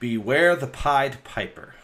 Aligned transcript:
Beware 0.00 0.56
the 0.56 0.66
Pied 0.66 1.22
Piper. 1.24 1.74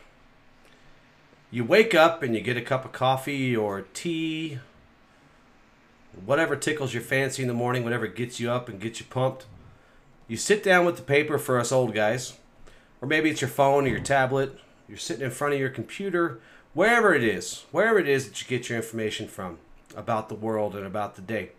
You 1.50 1.64
wake 1.66 1.94
up 1.94 2.22
and 2.22 2.34
you 2.34 2.40
get 2.40 2.56
a 2.56 2.62
cup 2.62 2.86
of 2.86 2.92
coffee 2.92 3.54
or 3.54 3.82
tea, 3.92 4.58
whatever 6.24 6.56
tickles 6.56 6.94
your 6.94 7.02
fancy 7.02 7.42
in 7.42 7.48
the 7.48 7.52
morning, 7.52 7.84
whatever 7.84 8.06
gets 8.06 8.40
you 8.40 8.50
up 8.50 8.70
and 8.70 8.80
gets 8.80 9.00
you 9.00 9.06
pumped. 9.10 9.44
You 10.28 10.38
sit 10.38 10.62
down 10.62 10.86
with 10.86 10.96
the 10.96 11.02
paper 11.02 11.36
for 11.36 11.60
us 11.60 11.70
old 11.70 11.92
guys, 11.92 12.38
or 13.02 13.06
maybe 13.06 13.28
it's 13.28 13.42
your 13.42 13.50
phone 13.50 13.84
or 13.84 13.88
your 13.88 14.00
tablet. 14.00 14.58
You're 14.88 14.96
sitting 14.96 15.26
in 15.26 15.30
front 15.30 15.52
of 15.52 15.60
your 15.60 15.68
computer, 15.68 16.40
wherever 16.72 17.14
it 17.14 17.22
is, 17.22 17.66
wherever 17.70 17.98
it 17.98 18.08
is 18.08 18.26
that 18.26 18.40
you 18.40 18.48
get 18.48 18.70
your 18.70 18.78
information 18.78 19.28
from 19.28 19.58
about 19.94 20.30
the 20.30 20.34
world 20.34 20.74
and 20.74 20.86
about 20.86 21.16
the 21.16 21.22
day. 21.22 21.50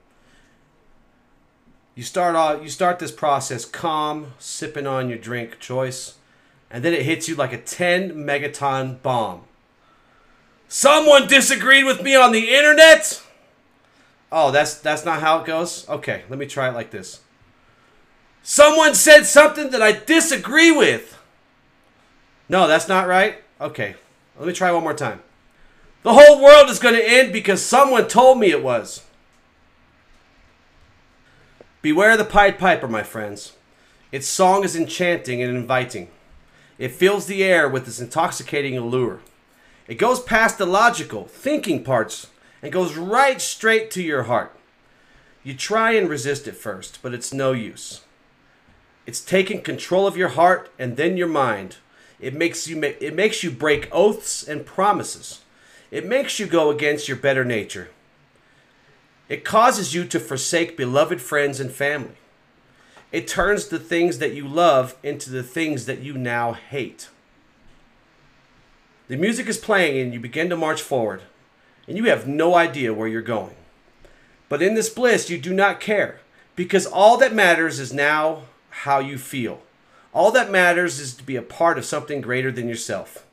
You 1.93 2.01
start 2.01 2.35
off, 2.35 2.63
you 2.63 2.69
start 2.69 2.97
this 2.97 3.11
process 3.11 3.63
calm, 3.63 4.33
sipping 4.39 4.87
on 4.87 5.07
your 5.07 5.19
drink 5.19 5.59
choice, 5.59 6.15
and 6.69 6.83
then 6.83 6.93
it 6.93 7.03
hits 7.03 7.27
you 7.27 7.35
like 7.35 7.53
a 7.53 7.57
10 7.57 8.13
megaton 8.13 9.01
bomb. 9.01 9.43
Someone 10.67 11.27
disagreed 11.27 11.85
with 11.85 12.01
me 12.01 12.15
on 12.15 12.31
the 12.31 12.53
internet? 12.53 13.23
Oh, 14.31 14.51
that's 14.51 14.75
that's 14.75 15.05
not 15.05 15.21
how 15.21 15.39
it 15.39 15.45
goes. 15.45 15.87
Okay, 15.87 16.23
let 16.29 16.37
me 16.37 16.45
try 16.45 16.67
it 16.67 16.73
like 16.73 16.91
this. 16.91 17.21
Someone 18.43 18.93
said 18.93 19.25
something 19.25 19.69
that 19.71 19.81
I 19.81 19.93
disagree 19.93 20.71
with. 20.71 21.17
No, 22.49 22.67
that's 22.67 22.87
not 22.87 23.07
right. 23.07 23.37
Okay, 23.59 23.95
let 24.37 24.47
me 24.47 24.53
try 24.53 24.71
one 24.71 24.83
more 24.83 24.93
time. 24.93 25.21
The 26.03 26.13
whole 26.13 26.41
world 26.41 26.69
is 26.69 26.79
going 26.79 26.95
to 26.95 27.09
end 27.09 27.33
because 27.33 27.61
someone 27.61 28.07
told 28.07 28.39
me 28.39 28.51
it 28.51 28.63
was. 28.63 29.03
Beware 31.81 32.17
the 32.17 32.25
Pied 32.25 32.57
Piper, 32.57 32.87
my 32.87 33.03
friends. 33.03 33.53
Its 34.11 34.27
song 34.27 34.63
is 34.63 34.75
enchanting 34.75 35.41
and 35.41 35.55
inviting. 35.55 36.09
It 36.77 36.91
fills 36.91 37.25
the 37.25 37.43
air 37.43 37.67
with 37.67 37.87
its 37.87 37.99
intoxicating 37.99 38.77
allure. 38.77 39.19
It 39.87 39.95
goes 39.95 40.19
past 40.19 40.57
the 40.57 40.65
logical, 40.65 41.25
thinking 41.25 41.83
parts 41.83 42.27
and 42.61 42.71
goes 42.71 42.97
right 42.97 43.41
straight 43.41 43.89
to 43.91 44.03
your 44.03 44.23
heart. 44.23 44.53
You 45.43 45.53
try 45.53 45.91
and 45.91 46.09
resist 46.09 46.47
it 46.47 46.57
first, 46.57 46.99
but 47.01 47.13
it's 47.13 47.33
no 47.33 47.53
use. 47.53 48.01
It's 49.05 49.21
taking 49.21 49.61
control 49.61 50.05
of 50.05 50.17
your 50.17 50.29
heart 50.29 50.69
and 50.77 50.97
then 50.97 51.15
your 51.15 51.27
mind. 51.27 51.77
It 52.19 52.33
makes 52.33 52.67
you 52.67 52.83
it 52.83 53.15
makes 53.15 53.43
you 53.43 53.51
break 53.51 53.87
oaths 53.91 54.43
and 54.43 54.65
promises. 54.65 55.41
It 55.89 56.05
makes 56.05 56.39
you 56.39 56.47
go 56.47 56.69
against 56.69 57.07
your 57.07 57.15
better 57.15 57.45
nature. 57.45 57.89
It 59.29 59.45
causes 59.45 59.93
you 59.93 60.05
to 60.05 60.19
forsake 60.19 60.75
beloved 60.75 61.21
friends 61.21 61.59
and 61.59 61.71
family. 61.71 62.15
It 63.11 63.27
turns 63.27 63.67
the 63.67 63.79
things 63.79 64.19
that 64.19 64.33
you 64.33 64.47
love 64.47 64.95
into 65.01 65.29
the 65.29 65.43
things 65.43 65.85
that 65.85 66.01
you 66.01 66.17
now 66.17 66.53
hate. 66.53 67.09
The 69.07 69.15
music 69.15 69.47
is 69.47 69.57
playing 69.57 69.99
and 69.99 70.13
you 70.13 70.19
begin 70.19 70.49
to 70.49 70.57
march 70.57 70.81
forward, 70.81 71.21
and 71.87 71.95
you 71.95 72.05
have 72.05 72.27
no 72.27 72.55
idea 72.55 72.93
where 72.93 73.07
you're 73.07 73.21
going. 73.21 73.55
But 74.49 74.61
in 74.61 74.75
this 74.75 74.89
bliss, 74.89 75.29
you 75.29 75.37
do 75.37 75.53
not 75.53 75.79
care, 75.79 76.19
because 76.55 76.85
all 76.85 77.17
that 77.17 77.33
matters 77.33 77.79
is 77.79 77.93
now 77.93 78.43
how 78.69 78.99
you 78.99 79.17
feel. 79.17 79.61
All 80.13 80.31
that 80.31 80.51
matters 80.51 80.99
is 80.99 81.13
to 81.15 81.23
be 81.23 81.35
a 81.35 81.41
part 81.41 81.77
of 81.77 81.85
something 81.85 82.21
greater 82.21 82.51
than 82.51 82.67
yourself. 82.67 83.25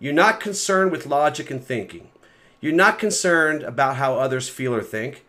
You're 0.00 0.12
not 0.12 0.40
concerned 0.40 0.90
with 0.90 1.06
logic 1.06 1.50
and 1.50 1.62
thinking. 1.62 2.08
You're 2.60 2.72
not 2.72 2.98
concerned 2.98 3.62
about 3.62 3.96
how 3.96 4.18
others 4.18 4.48
feel 4.48 4.74
or 4.74 4.82
think. 4.82 5.24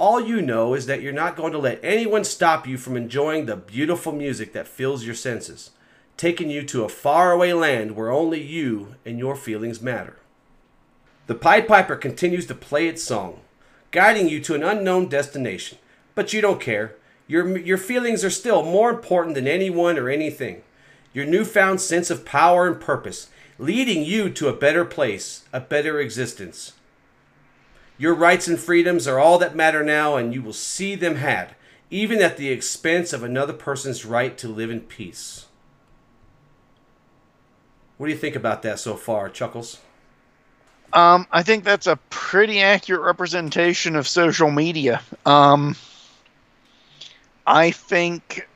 All 0.00 0.18
you 0.18 0.40
know 0.40 0.72
is 0.72 0.86
that 0.86 1.02
you're 1.02 1.12
not 1.12 1.36
going 1.36 1.52
to 1.52 1.58
let 1.58 1.78
anyone 1.84 2.24
stop 2.24 2.66
you 2.66 2.78
from 2.78 2.96
enjoying 2.96 3.44
the 3.44 3.54
beautiful 3.54 4.12
music 4.12 4.54
that 4.54 4.66
fills 4.66 5.04
your 5.04 5.14
senses 5.14 5.72
taking 6.16 6.50
you 6.50 6.62
to 6.62 6.84
a 6.84 6.88
faraway 6.88 7.52
land 7.52 7.96
where 7.96 8.10
only 8.10 8.42
you 8.42 8.94
and 9.06 9.18
your 9.18 9.36
feelings 9.36 9.80
matter. 9.80 10.16
The 11.26 11.34
Pied 11.34 11.68
Piper 11.68 11.96
continues 11.96 12.46
to 12.46 12.54
play 12.54 12.88
its 12.88 13.02
song, 13.02 13.40
guiding 13.90 14.28
you 14.28 14.40
to 14.40 14.54
an 14.54 14.62
unknown 14.62 15.08
destination, 15.08 15.78
but 16.14 16.32
you 16.32 16.40
don't 16.40 16.60
care. 16.60 16.96
Your, 17.26 17.56
your 17.56 17.78
feelings 17.78 18.22
are 18.22 18.30
still 18.30 18.62
more 18.62 18.90
important 18.90 19.34
than 19.34 19.46
anyone 19.46 19.98
or 19.98 20.10
anything. 20.10 20.62
Your 21.14 21.24
newfound 21.26 21.80
sense 21.80 22.10
of 22.10 22.26
power 22.26 22.66
and 22.66 22.80
purpose, 22.80 23.28
leading 23.58 24.02
you 24.04 24.30
to 24.30 24.48
a 24.48 24.56
better 24.56 24.84
place, 24.84 25.44
a 25.54 25.60
better 25.60 26.00
existence. 26.00 26.72
Your 28.00 28.14
rights 28.14 28.48
and 28.48 28.58
freedoms 28.58 29.06
are 29.06 29.18
all 29.18 29.36
that 29.36 29.54
matter 29.54 29.84
now, 29.84 30.16
and 30.16 30.32
you 30.32 30.40
will 30.40 30.54
see 30.54 30.94
them 30.94 31.16
had, 31.16 31.54
even 31.90 32.22
at 32.22 32.38
the 32.38 32.48
expense 32.48 33.12
of 33.12 33.22
another 33.22 33.52
person's 33.52 34.06
right 34.06 34.38
to 34.38 34.48
live 34.48 34.70
in 34.70 34.80
peace. 34.80 35.48
What 37.98 38.06
do 38.06 38.12
you 38.12 38.18
think 38.18 38.36
about 38.36 38.62
that 38.62 38.78
so 38.78 38.94
far, 38.96 39.28
Chuckles? 39.28 39.80
Um, 40.94 41.26
I 41.30 41.42
think 41.42 41.62
that's 41.62 41.86
a 41.86 41.96
pretty 42.08 42.62
accurate 42.62 43.02
representation 43.02 43.96
of 43.96 44.08
social 44.08 44.50
media. 44.50 45.02
Um, 45.26 45.76
I 47.46 47.70
think 47.70 48.48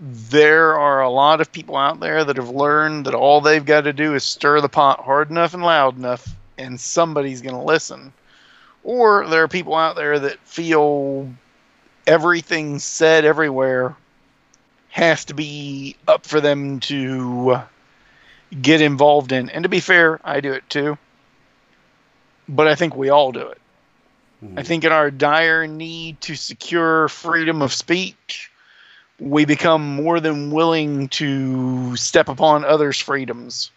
there 0.00 0.76
are 0.76 1.00
a 1.00 1.10
lot 1.10 1.40
of 1.40 1.52
people 1.52 1.76
out 1.76 2.00
there 2.00 2.24
that 2.24 2.38
have 2.38 2.50
learned 2.50 3.06
that 3.06 3.14
all 3.14 3.40
they've 3.40 3.64
got 3.64 3.82
to 3.82 3.92
do 3.92 4.16
is 4.16 4.24
stir 4.24 4.60
the 4.60 4.68
pot 4.68 4.98
hard 4.98 5.30
enough 5.30 5.54
and 5.54 5.62
loud 5.62 5.96
enough, 5.96 6.26
and 6.58 6.80
somebody's 6.80 7.40
going 7.40 7.54
to 7.54 7.62
listen. 7.62 8.12
Or 8.84 9.26
there 9.26 9.42
are 9.42 9.48
people 9.48 9.74
out 9.74 9.96
there 9.96 10.18
that 10.18 10.38
feel 10.40 11.32
everything 12.06 12.78
said 12.78 13.24
everywhere 13.24 13.96
has 14.90 15.24
to 15.24 15.34
be 15.34 15.96
up 16.06 16.26
for 16.26 16.40
them 16.40 16.78
to 16.80 17.62
get 18.62 18.80
involved 18.80 19.32
in. 19.32 19.48
And 19.50 19.64
to 19.64 19.68
be 19.68 19.80
fair, 19.80 20.20
I 20.22 20.40
do 20.40 20.52
it 20.52 20.68
too. 20.68 20.98
But 22.48 22.68
I 22.68 22.74
think 22.74 22.94
we 22.94 23.08
all 23.08 23.32
do 23.32 23.48
it. 23.48 23.60
Mm-hmm. 24.44 24.58
I 24.58 24.62
think 24.62 24.84
in 24.84 24.92
our 24.92 25.10
dire 25.10 25.66
need 25.66 26.20
to 26.22 26.36
secure 26.36 27.08
freedom 27.08 27.62
of 27.62 27.72
speech, 27.72 28.50
we 29.18 29.44
become 29.44 29.96
more 29.96 30.20
than 30.20 30.50
willing 30.50 31.08
to 31.08 31.96
step 31.96 32.28
upon 32.28 32.64
others' 32.64 33.00
freedoms. 33.00 33.70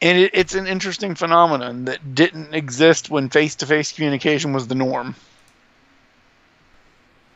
And 0.00 0.18
it, 0.18 0.30
it's 0.32 0.54
an 0.54 0.66
interesting 0.66 1.14
phenomenon 1.14 1.84
that 1.86 2.14
didn't 2.14 2.54
exist 2.54 3.10
when 3.10 3.28
face 3.28 3.54
to 3.56 3.66
face 3.66 3.92
communication 3.92 4.52
was 4.52 4.68
the 4.68 4.74
norm. 4.74 5.16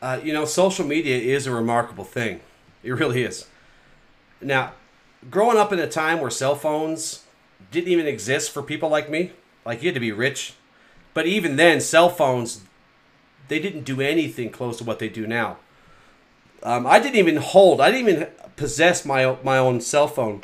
Uh, 0.01 0.19
you 0.23 0.33
know, 0.33 0.45
social 0.45 0.85
media 0.85 1.17
is 1.17 1.47
a 1.47 1.51
remarkable 1.51 2.03
thing. 2.03 2.41
It 2.83 2.91
really 2.91 3.23
is. 3.23 3.47
Now, 4.41 4.73
growing 5.29 5.57
up 5.57 5.71
in 5.71 5.79
a 5.79 5.87
time 5.87 6.19
where 6.19 6.29
cell 6.29 6.55
phones 6.55 7.23
didn't 7.71 7.89
even 7.89 8.07
exist 8.07 8.51
for 8.51 8.61
people 8.61 8.89
like 8.89 9.09
me, 9.09 9.31
like 9.65 9.81
you 9.81 9.87
had 9.87 9.93
to 9.93 10.01
be 10.01 10.11
rich. 10.11 10.53
But 11.13 11.25
even 11.27 11.55
then, 11.55 11.79
cell 11.79 12.09
phones, 12.09 12.63
they 13.47 13.59
didn't 13.59 13.83
do 13.83 14.01
anything 14.01 14.49
close 14.49 14.77
to 14.77 14.83
what 14.83 14.99
they 14.99 15.09
do 15.09 15.27
now. 15.27 15.57
Um, 16.61 16.85
I 16.85 16.99
didn't 16.99 17.17
even 17.17 17.37
hold, 17.37 17.79
I 17.81 17.91
didn't 17.91 18.09
even 18.09 18.27
possess 18.55 19.05
my, 19.05 19.37
my 19.43 19.57
own 19.57 19.81
cell 19.81 20.07
phone 20.07 20.43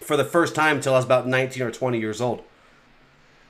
for 0.00 0.16
the 0.16 0.24
first 0.24 0.54
time 0.54 0.76
until 0.76 0.94
I 0.94 0.98
was 0.98 1.04
about 1.04 1.26
19 1.26 1.62
or 1.62 1.70
20 1.70 1.98
years 1.98 2.20
old. 2.20 2.42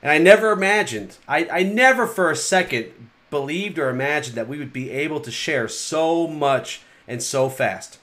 And 0.01 0.11
I 0.11 0.17
never 0.17 0.51
imagined, 0.51 1.17
I, 1.27 1.47
I 1.51 1.63
never 1.63 2.07
for 2.07 2.31
a 2.31 2.35
second 2.35 3.09
believed 3.29 3.77
or 3.77 3.89
imagined 3.89 4.35
that 4.35 4.47
we 4.47 4.57
would 4.57 4.73
be 4.73 4.89
able 4.91 5.19
to 5.21 5.31
share 5.31 5.67
so 5.67 6.27
much 6.27 6.81
and 7.07 7.21
so 7.21 7.49
fast 7.49 7.99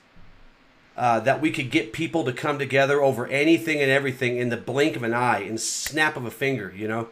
uh, 0.96 1.20
that 1.20 1.40
we 1.40 1.50
could 1.50 1.70
get 1.70 1.92
people 1.92 2.24
to 2.24 2.32
come 2.32 2.58
together 2.58 3.02
over 3.02 3.26
anything 3.26 3.80
and 3.80 3.90
everything 3.90 4.38
in 4.38 4.48
the 4.48 4.56
blink 4.56 4.96
of 4.96 5.02
an 5.02 5.12
eye, 5.12 5.40
in 5.40 5.58
snap 5.58 6.16
of 6.16 6.24
a 6.24 6.30
finger, 6.30 6.72
you 6.74 6.88
know. 6.88 7.08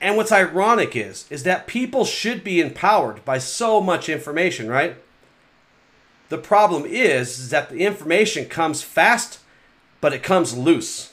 And 0.00 0.16
what's 0.16 0.30
ironic 0.30 0.94
is, 0.94 1.26
is 1.30 1.42
that 1.44 1.66
people 1.66 2.04
should 2.04 2.44
be 2.44 2.60
empowered 2.60 3.24
by 3.24 3.38
so 3.38 3.80
much 3.80 4.08
information, 4.08 4.68
right? 4.68 4.96
The 6.28 6.38
problem 6.38 6.84
is, 6.84 7.38
is 7.38 7.50
that 7.50 7.70
the 7.70 7.84
information 7.84 8.44
comes 8.44 8.82
fast, 8.82 9.40
but 10.00 10.12
it 10.12 10.22
comes 10.22 10.56
loose. 10.56 11.12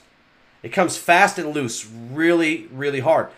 It 0.63 0.69
comes 0.69 0.97
fast 0.97 1.37
and 1.37 1.53
loose, 1.53 1.85
really, 1.85 2.67
really 2.71 2.99
hard. 2.99 3.29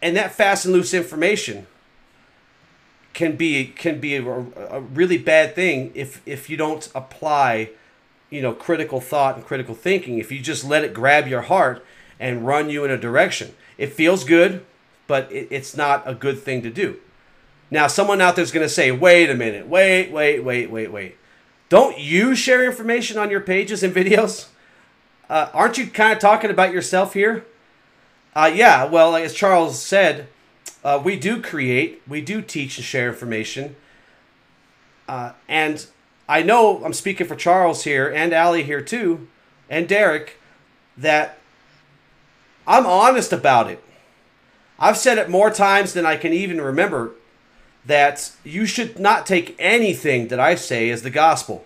And 0.00 0.16
that 0.16 0.32
fast 0.32 0.64
and 0.64 0.74
loose 0.74 0.94
information 0.94 1.66
can 3.12 3.36
be 3.36 3.66
can 3.66 4.00
be 4.00 4.16
a, 4.16 4.24
a, 4.24 4.80
really 4.80 5.18
bad 5.18 5.54
thing 5.54 5.92
if 5.94 6.22
if 6.24 6.48
you 6.48 6.56
don't 6.56 6.90
apply 6.94 7.68
you 8.30 8.40
know 8.40 8.54
critical 8.54 9.00
thought 9.00 9.36
and 9.36 9.44
critical 9.44 9.74
thinking. 9.74 10.18
If 10.18 10.32
you 10.32 10.40
just 10.40 10.64
let 10.64 10.82
it 10.82 10.94
grab 10.94 11.28
your 11.28 11.42
heart 11.42 11.84
and 12.18 12.46
run 12.46 12.70
you 12.70 12.84
in 12.84 12.90
a 12.90 12.96
direction. 12.96 13.54
It 13.76 13.92
feels 13.92 14.24
good 14.24 14.64
but 15.06 15.30
it, 15.30 15.48
it's 15.50 15.76
not 15.76 16.02
a 16.06 16.14
good 16.14 16.38
thing 16.38 16.62
to 16.62 16.70
do. 16.70 16.98
Now 17.70 17.86
someone 17.86 18.20
out 18.20 18.34
there's 18.34 18.50
going 18.50 18.64
to 18.64 18.72
say 18.72 18.90
wait 18.90 19.28
a 19.28 19.34
minute. 19.34 19.66
Wait 19.66 20.10
wait 20.10 20.40
wait 20.40 20.70
wait 20.70 20.90
wait 20.90 21.18
don't 21.72 21.98
you 21.98 22.34
share 22.34 22.62
information 22.64 23.16
on 23.16 23.30
your 23.30 23.40
pages 23.40 23.82
and 23.82 23.94
videos 23.94 24.48
uh, 25.30 25.48
aren't 25.54 25.78
you 25.78 25.86
kind 25.86 26.12
of 26.12 26.18
talking 26.18 26.50
about 26.50 26.72
yourself 26.72 27.14
here 27.14 27.44
uh, 28.36 28.50
yeah 28.52 28.84
well 28.84 29.16
as 29.16 29.32
charles 29.32 29.80
said 29.80 30.28
uh, 30.84 31.00
we 31.02 31.16
do 31.16 31.40
create, 31.40 32.02
we 32.08 32.20
do 32.20 32.42
teach 32.42 32.76
and 32.76 32.84
share 32.84 33.08
information. 33.08 33.76
Uh, 35.08 35.32
and 35.48 35.86
I 36.28 36.42
know 36.42 36.84
I'm 36.84 36.92
speaking 36.92 37.26
for 37.26 37.36
Charles 37.36 37.84
here 37.84 38.08
and 38.08 38.32
Allie 38.32 38.64
here 38.64 38.80
too, 38.80 39.28
and 39.68 39.88
Derek, 39.88 40.38
that 40.96 41.38
I'm 42.66 42.86
honest 42.86 43.32
about 43.32 43.70
it. 43.70 43.82
I've 44.78 44.96
said 44.96 45.18
it 45.18 45.28
more 45.28 45.50
times 45.50 45.92
than 45.92 46.06
I 46.06 46.16
can 46.16 46.32
even 46.32 46.60
remember 46.60 47.12
that 47.84 48.32
you 48.44 48.66
should 48.66 48.98
not 48.98 49.26
take 49.26 49.56
anything 49.58 50.28
that 50.28 50.38
I 50.40 50.54
say 50.54 50.90
as 50.90 51.02
the 51.02 51.10
gospel. 51.10 51.64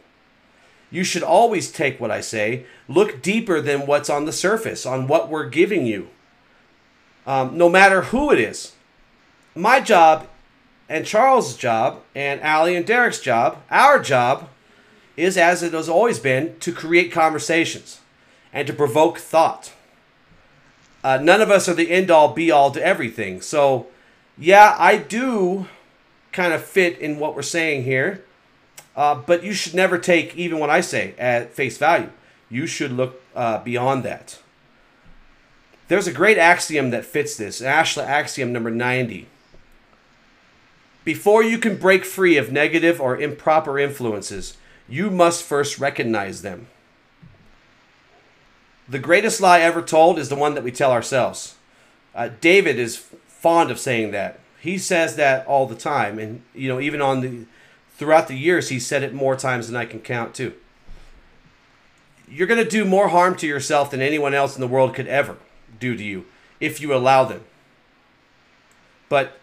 You 0.91 1.05
should 1.05 1.23
always 1.23 1.71
take 1.71 2.01
what 2.01 2.11
I 2.11 2.21
say, 2.21 2.65
look 2.89 3.21
deeper 3.21 3.61
than 3.61 3.87
what's 3.87 4.09
on 4.09 4.25
the 4.25 4.33
surface, 4.33 4.87
on 4.87 5.09
what 5.09 5.29
we're 5.29 5.49
giving 5.49 5.85
you, 5.85 6.09
um, 7.27 7.59
no 7.59 7.69
matter 7.69 8.03
who 8.03 8.31
it 8.31 8.39
is. 8.39 8.73
My 9.55 9.81
job, 9.81 10.29
and 10.89 11.05
Charles' 11.05 11.57
job, 11.57 12.03
and 12.15 12.41
Allie 12.41 12.77
and 12.77 12.87
Derek's 12.87 13.21
job, 13.21 13.63
our 13.71 13.99
job, 13.99 14.49
is 15.17 15.37
as 15.37 15.63
it 15.63 15.73
has 15.73 15.89
always 15.89 16.19
been 16.19 16.59
to 16.61 16.73
create 16.73 17.11
conversations 17.11 18.01
and 18.53 18.67
to 18.67 18.73
provoke 18.73 19.19
thought. 19.19 19.73
Uh, 21.03 21.19
none 21.19 21.41
of 21.41 21.51
us 21.51 21.69
are 21.69 21.75
the 21.75 21.91
end 21.91 22.11
all 22.11 22.33
be 22.33 22.51
all 22.51 22.71
to 22.71 22.85
everything. 22.85 23.41
So, 23.41 23.87
yeah, 24.39 24.77
I 24.79 24.97
do 24.97 25.67
kind 26.37 26.53
of 26.53 26.63
fit 26.63 26.99
in 26.99 27.19
what 27.19 27.35
we're 27.35 27.43
saying 27.43 27.83
here. 27.85 28.23
Uh, 28.95 29.15
but 29.15 29.43
you 29.43 29.53
should 29.53 29.75
never 29.75 29.99
take 29.99 30.37
even 30.37 30.59
what 30.59 30.71
I 30.71 30.81
say 30.81 31.15
at 31.19 31.53
face 31.53 31.79
value. 31.79 32.11
You 32.49 32.67
should 32.67 32.93
look 32.93 33.21
uh, 33.35 33.63
beyond 33.65 34.05
that. 34.05 34.39
There's 35.89 36.07
a 36.07 36.13
great 36.13 36.39
axiom 36.39 36.91
that 36.91 37.05
fits 37.05 37.37
this. 37.37 37.61
ASHLA 37.61 38.05
axiom 38.05 38.53
number 38.53 38.71
90. 38.71 39.27
Before 41.05 41.43
you 41.43 41.59
can 41.59 41.77
break 41.77 42.05
free 42.05 42.37
of 42.37 42.53
negative 42.53 43.01
or 43.01 43.19
improper 43.19 43.79
influences, 43.79 44.57
you 44.89 45.11
must 45.11 45.43
first 45.43 45.79
recognize 45.79 46.43
them. 46.43 46.67
The 48.89 48.99
greatest 48.99 49.41
lie 49.41 49.61
ever 49.61 49.83
told 49.83 50.19
is 50.19 50.29
the 50.29 50.37
one 50.37 50.55
that 50.55 50.65
we 50.65 50.71
tell 50.71 50.93
ourselves. 50.93 51.57
Uh, 52.15 52.31
David 52.41 52.79
is 52.79 52.97
fond 53.27 53.71
of 53.71 53.79
saying 53.79 54.11
that. 54.13 54.41
He 54.67 54.79
says 54.79 55.15
that 55.15 55.47
all 55.47 55.67
the 55.67 55.77
time, 55.77 56.19
and 56.19 56.43
you 56.53 56.69
know, 56.69 56.81
even 56.81 57.01
on 57.01 57.21
the 57.21 57.47
throughout 57.97 58.27
the 58.27 58.35
years, 58.35 58.69
he 58.69 58.81
said 58.81 59.05
it 59.05 59.15
more 59.15 59.37
times 59.37 59.69
than 59.69 59.77
I 59.77 59.85
can 59.85 60.01
count 60.01 60.35
too. 60.35 60.55
You're 62.29 62.49
going 62.49 62.63
to 62.63 62.69
do 62.69 62.85
more 62.85 63.09
harm 63.09 63.37
to 63.37 63.47
yourself 63.47 63.93
than 63.93 64.01
anyone 64.01 64.35
else 64.35 64.57
in 64.57 64.61
the 64.61 64.67
world 64.67 64.93
could 64.93 65.07
ever 65.07 65.37
do 65.79 65.97
to 65.97 66.03
you 66.03 66.27
if 66.59 66.81
you 66.81 66.93
allow 66.93 67.23
them. 67.23 67.45
But 69.09 69.39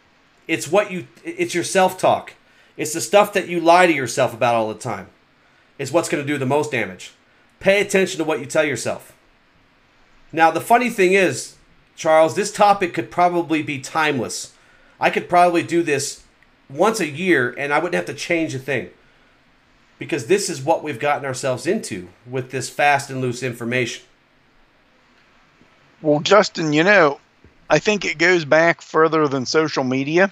it's 0.45 0.69
what 0.69 0.91
you 0.91 1.07
it's 1.23 1.55
your 1.55 1.63
self-talk. 1.63 2.33
It's 2.75 2.91
the 2.91 2.99
stuff 2.99 3.31
that 3.31 3.47
you 3.47 3.61
lie 3.61 3.87
to 3.87 3.93
yourself 3.93 4.33
about 4.33 4.55
all 4.55 4.67
the 4.67 4.79
time. 4.79 5.07
Is 5.79 5.93
what's 5.93 6.09
going 6.09 6.21
to 6.21 6.27
do 6.27 6.37
the 6.37 6.45
most 6.45 6.71
damage. 6.71 7.13
Pay 7.61 7.79
attention 7.79 8.17
to 8.17 8.25
what 8.25 8.41
you 8.41 8.45
tell 8.45 8.65
yourself. 8.65 9.15
Now, 10.33 10.51
the 10.51 10.59
funny 10.59 10.89
thing 10.89 11.13
is, 11.13 11.55
Charles, 11.95 12.35
this 12.35 12.51
topic 12.51 12.93
could 12.93 13.09
probably 13.09 13.63
be 13.63 13.79
timeless. 13.79 14.52
I 15.03 15.09
could 15.09 15.27
probably 15.27 15.63
do 15.63 15.83
this 15.83 16.23
once 16.69 17.01
a 17.01 17.09
year 17.09 17.53
and 17.57 17.73
I 17.73 17.79
wouldn't 17.79 17.95
have 17.95 18.05
to 18.05 18.13
change 18.13 18.55
a 18.55 18.59
thing. 18.59 18.89
Because 19.99 20.27
this 20.27 20.49
is 20.49 20.61
what 20.61 20.81
we've 20.81 20.97
gotten 20.97 21.25
ourselves 21.25 21.67
into 21.67 22.07
with 22.25 22.51
this 22.51 22.69
fast 22.69 23.09
and 23.09 23.19
loose 23.19 23.43
information. 23.43 24.05
Well, 26.01 26.21
Justin, 26.21 26.71
you 26.71 26.85
know, 26.85 27.19
I 27.69 27.79
think 27.79 28.05
it 28.05 28.17
goes 28.17 28.45
back 28.45 28.81
further 28.81 29.27
than 29.27 29.45
social 29.45 29.83
media, 29.83 30.31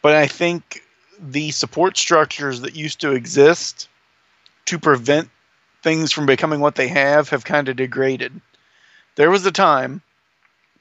but 0.00 0.14
I 0.14 0.26
think 0.26 0.82
the 1.18 1.50
support 1.50 1.98
structures 1.98 2.62
that 2.62 2.74
used 2.74 3.02
to 3.02 3.12
exist 3.12 3.90
to 4.66 4.78
prevent 4.78 5.28
things 5.82 6.12
from 6.12 6.24
becoming 6.24 6.60
what 6.60 6.76
they 6.76 6.88
have 6.88 7.28
have 7.28 7.44
kind 7.44 7.68
of 7.68 7.76
degraded. 7.76 8.40
There 9.16 9.30
was 9.30 9.44
a 9.44 9.52
time 9.52 10.00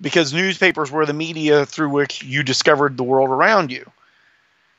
because 0.01 0.33
newspapers 0.33 0.91
were 0.91 1.05
the 1.05 1.13
media 1.13 1.65
through 1.65 1.89
which 1.89 2.23
you 2.23 2.43
discovered 2.43 2.97
the 2.97 3.03
world 3.03 3.29
around 3.29 3.71
you. 3.71 3.89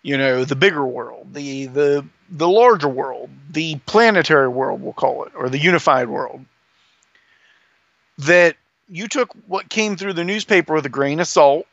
You 0.02 0.16
know, 0.16 0.44
the 0.44 0.56
bigger 0.56 0.84
world, 0.84 1.34
the 1.34 1.66
the 1.66 2.06
the 2.30 2.48
larger 2.48 2.88
world, 2.88 3.28
the 3.50 3.76
planetary 3.86 4.48
world, 4.48 4.80
we'll 4.80 4.92
call 4.92 5.24
it, 5.24 5.32
or 5.34 5.48
the 5.48 5.58
unified 5.58 6.08
world. 6.08 6.44
That 8.18 8.56
you 8.88 9.08
took 9.08 9.30
what 9.46 9.68
came 9.68 9.96
through 9.96 10.14
the 10.14 10.24
newspaper 10.24 10.74
with 10.74 10.86
a 10.86 10.90
grain 10.90 11.20
of 11.20 11.26
salt 11.26 11.66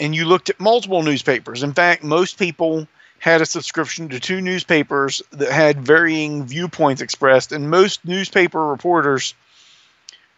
and 0.00 0.14
you 0.14 0.24
looked 0.24 0.50
at 0.50 0.60
multiple 0.60 1.02
newspapers. 1.02 1.62
In 1.62 1.72
fact, 1.72 2.02
most 2.04 2.38
people 2.38 2.86
had 3.18 3.40
a 3.40 3.46
subscription 3.46 4.08
to 4.10 4.20
two 4.20 4.40
newspapers 4.40 5.22
that 5.32 5.50
had 5.50 5.84
varying 5.84 6.46
viewpoints 6.46 7.02
expressed, 7.02 7.50
and 7.50 7.68
most 7.68 8.04
newspaper 8.04 8.64
reporters 8.64 9.34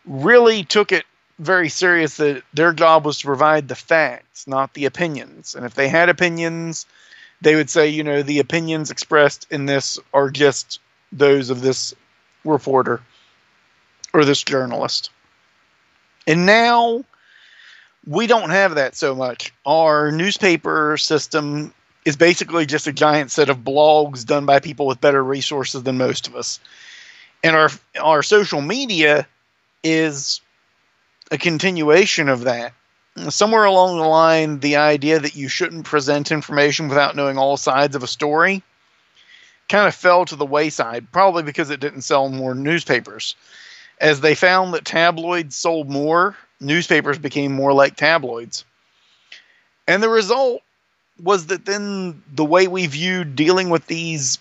really 0.06 0.64
took 0.64 0.92
it 0.92 1.04
very 1.40 1.70
serious 1.70 2.19
that 2.19 2.42
their 2.52 2.72
job 2.72 3.06
was 3.06 3.19
to 3.19 3.26
provide 3.26 3.66
the 3.66 3.75
facts, 3.75 4.46
not 4.46 4.75
the 4.75 4.84
opinions. 4.84 5.54
And 5.54 5.64
if 5.64 5.75
they 5.75 5.88
had 5.88 6.10
opinions, 6.10 6.84
they 7.40 7.56
would 7.56 7.70
say, 7.70 7.88
you 7.88 8.04
know, 8.04 8.22
the 8.22 8.40
opinions 8.40 8.90
expressed 8.90 9.46
in 9.50 9.64
this 9.64 9.98
are 10.12 10.31
just 10.31 10.81
those 11.10 11.48
of 11.48 11.62
this 11.62 11.94
reporter 12.44 13.00
or 14.12 14.25
this 14.26 14.42
journalist. 14.42 15.10
And 16.26 16.44
now 16.44 17.04
we 18.06 18.26
don't 18.26 18.50
have 18.50 18.75
that 18.75 18.94
so 18.94 19.14
much. 19.14 19.52
Our 19.64 20.12
newspaper 20.12 20.98
system 20.98 21.72
is 22.04 22.16
basically 22.16 22.66
just 22.66 22.87
a 22.87 22.92
giant 22.92 23.31
set 23.31 23.48
of 23.48 23.58
blogs 23.58 24.26
done 24.26 24.44
by 24.44 24.60
people 24.60 24.87
with 24.87 25.00
better 25.00 25.25
resources 25.25 25.82
than 25.84 25.96
most 25.96 26.26
of 26.28 26.37
us. 26.37 26.60
And 27.42 27.56
our 27.56 27.70
our 27.98 28.22
social 28.22 28.60
media 28.60 29.26
is 29.82 30.42
a 31.30 31.38
continuation 31.38 32.28
of 32.28 32.42
that. 32.42 32.72
Somewhere 33.28 33.64
along 33.64 33.98
the 33.98 34.04
line, 34.04 34.60
the 34.60 34.76
idea 34.76 35.18
that 35.18 35.34
you 35.34 35.48
shouldn't 35.48 35.84
present 35.84 36.30
information 36.30 36.88
without 36.88 37.16
knowing 37.16 37.38
all 37.38 37.56
sides 37.56 37.96
of 37.96 38.02
a 38.02 38.08
story 38.08 38.62
kind 39.68 39.86
of 39.86 39.94
fell 39.94 40.24
to 40.24 40.36
the 40.36 40.46
wayside, 40.46 41.10
probably 41.12 41.42
because 41.42 41.70
it 41.70 41.80
didn't 41.80 42.02
sell 42.02 42.28
more 42.28 42.54
newspapers. 42.54 43.36
As 44.00 44.20
they 44.20 44.34
found 44.34 44.74
that 44.74 44.84
tabloids 44.84 45.54
sold 45.54 45.88
more, 45.88 46.36
newspapers 46.60 47.18
became 47.18 47.52
more 47.52 47.72
like 47.72 47.96
tabloids. 47.96 48.64
And 49.86 50.02
the 50.02 50.08
result 50.08 50.62
was 51.22 51.46
that 51.46 51.66
then 51.66 52.22
the 52.32 52.44
way 52.44 52.66
we 52.66 52.86
viewed 52.86 53.36
dealing 53.36 53.70
with 53.70 53.86
these 53.86 54.38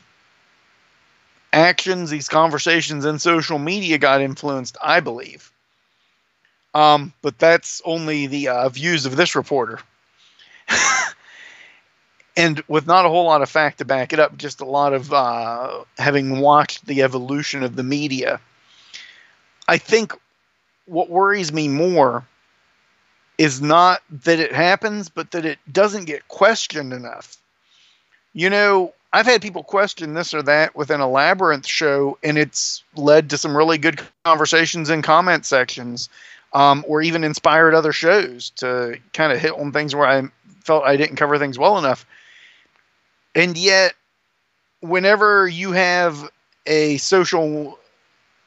actions, 1.51 2.09
these 2.09 2.29
conversations 2.29 3.05
in 3.05 3.19
social 3.19 3.59
media 3.59 3.97
got 3.97 4.21
influenced, 4.21 4.77
I 4.81 4.99
believe. 4.99 5.51
Um, 6.73 7.13
but 7.21 7.39
that's 7.39 7.81
only 7.85 8.27
the 8.27 8.49
uh, 8.49 8.69
views 8.69 9.05
of 9.05 9.15
this 9.15 9.35
reporter. 9.35 9.79
and 12.37 12.63
with 12.67 12.85
not 12.85 13.05
a 13.05 13.09
whole 13.09 13.25
lot 13.25 13.41
of 13.41 13.49
fact 13.49 13.79
to 13.79 13.85
back 13.85 14.13
it 14.13 14.19
up, 14.19 14.37
just 14.37 14.61
a 14.61 14.65
lot 14.65 14.93
of 14.93 15.11
uh, 15.11 15.83
having 15.97 16.39
watched 16.39 16.85
the 16.85 17.01
evolution 17.01 17.63
of 17.63 17.75
the 17.75 17.83
media 17.83 18.39
I 19.69 19.77
think 19.77 20.19
what 20.87 21.11
worries 21.11 21.53
me 21.53 21.67
more 21.67 22.25
is 23.37 23.61
not 23.61 24.01
that 24.09 24.39
it 24.39 24.51
happens, 24.51 25.09
but 25.09 25.29
that 25.29 25.45
it 25.45 25.59
doesn't 25.71 26.05
get 26.05 26.27
questioned 26.27 26.91
enough. 26.91 27.37
You 28.33 28.49
know, 28.49 28.95
I've 29.13 29.27
had 29.27 29.43
people 29.43 29.63
question 29.63 30.15
this 30.15 30.33
or 30.33 30.41
that 30.41 30.75
within 30.75 31.01
a 31.01 31.07
labyrinth 31.07 31.67
show, 31.67 32.17
and 32.23 32.35
it's 32.35 32.83
led 32.95 33.29
to 33.29 33.37
some 33.37 33.55
really 33.55 33.77
good 33.77 34.01
conversations 34.25 34.89
in 34.89 35.03
comment 35.03 35.45
sections, 35.45 36.09
um, 36.53 36.83
or 36.87 37.01
even 37.01 37.23
inspired 37.23 37.73
other 37.73 37.93
shows 37.93 38.49
to 38.51 38.97
kind 39.13 39.31
of 39.31 39.39
hit 39.39 39.53
on 39.53 39.71
things 39.71 39.95
where 39.95 40.07
I 40.07 40.23
felt 40.63 40.83
I 40.83 40.97
didn't 40.97 41.17
cover 41.17 41.37
things 41.37 41.57
well 41.57 41.77
enough. 41.77 42.05
And 43.35 43.57
yet, 43.57 43.93
whenever 44.81 45.47
you 45.47 45.71
have 45.71 46.29
a 46.65 46.97
social 46.97 47.77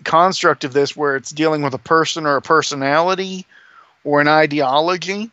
construct 0.05 0.65
of 0.65 0.73
this 0.73 0.97
where 0.97 1.17
it's 1.17 1.31
dealing 1.31 1.63
with 1.63 1.75
a 1.75 1.79
person 1.79 2.27
or 2.27 2.37
a 2.37 2.43
personality 2.43 3.47
or 4.05 4.21
an 4.21 4.29
ideology, 4.29 5.31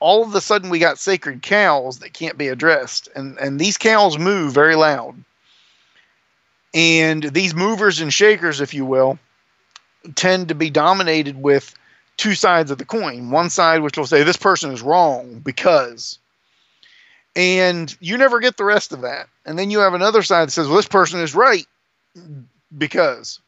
all 0.00 0.22
of 0.22 0.34
a 0.34 0.40
sudden 0.40 0.70
we 0.70 0.78
got 0.78 0.98
sacred 0.98 1.42
cows 1.42 1.98
that 1.98 2.12
can't 2.12 2.38
be 2.38 2.48
addressed. 2.48 3.08
And, 3.14 3.38
and 3.38 3.58
these 3.58 3.76
cows 3.76 4.18
move 4.18 4.52
very 4.52 4.74
loud. 4.74 5.14
And 6.74 7.22
these 7.22 7.54
movers 7.54 8.00
and 8.00 8.12
shakers, 8.12 8.60
if 8.60 8.74
you 8.74 8.84
will, 8.84 9.18
tend 10.14 10.48
to 10.48 10.54
be 10.54 10.70
dominated 10.70 11.40
with 11.40 11.74
two 12.16 12.34
sides 12.34 12.70
of 12.70 12.78
the 12.78 12.84
coin. 12.84 13.30
One 13.30 13.50
side, 13.50 13.82
which 13.82 13.96
will 13.96 14.06
say, 14.06 14.22
this 14.22 14.36
person 14.36 14.72
is 14.72 14.82
wrong 14.82 15.40
because. 15.40 16.18
And 17.34 17.94
you 18.00 18.16
never 18.16 18.40
get 18.40 18.56
the 18.56 18.64
rest 18.64 18.92
of 18.92 19.02
that. 19.02 19.28
And 19.44 19.58
then 19.58 19.70
you 19.70 19.80
have 19.80 19.94
another 19.94 20.22
side 20.22 20.48
that 20.48 20.52
says, 20.52 20.66
well, 20.66 20.76
this 20.76 20.88
person 20.88 21.20
is 21.20 21.34
right 21.34 21.66
because. 22.76 23.40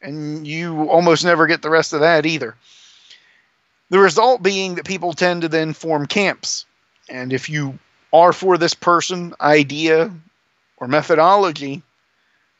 And 0.00 0.46
you 0.46 0.88
almost 0.88 1.24
never 1.24 1.46
get 1.46 1.62
the 1.62 1.70
rest 1.70 1.92
of 1.92 2.00
that 2.00 2.26
either. 2.26 2.54
The 3.90 3.98
result 3.98 4.42
being 4.42 4.76
that 4.76 4.86
people 4.86 5.12
tend 5.12 5.42
to 5.42 5.48
then 5.48 5.72
form 5.74 6.06
camps. 6.06 6.64
And 7.08 7.32
if 7.32 7.50
you 7.50 7.78
are 8.12 8.32
for 8.32 8.56
this 8.56 8.74
person, 8.74 9.34
idea, 9.40 10.10
or 10.78 10.88
methodology, 10.88 11.82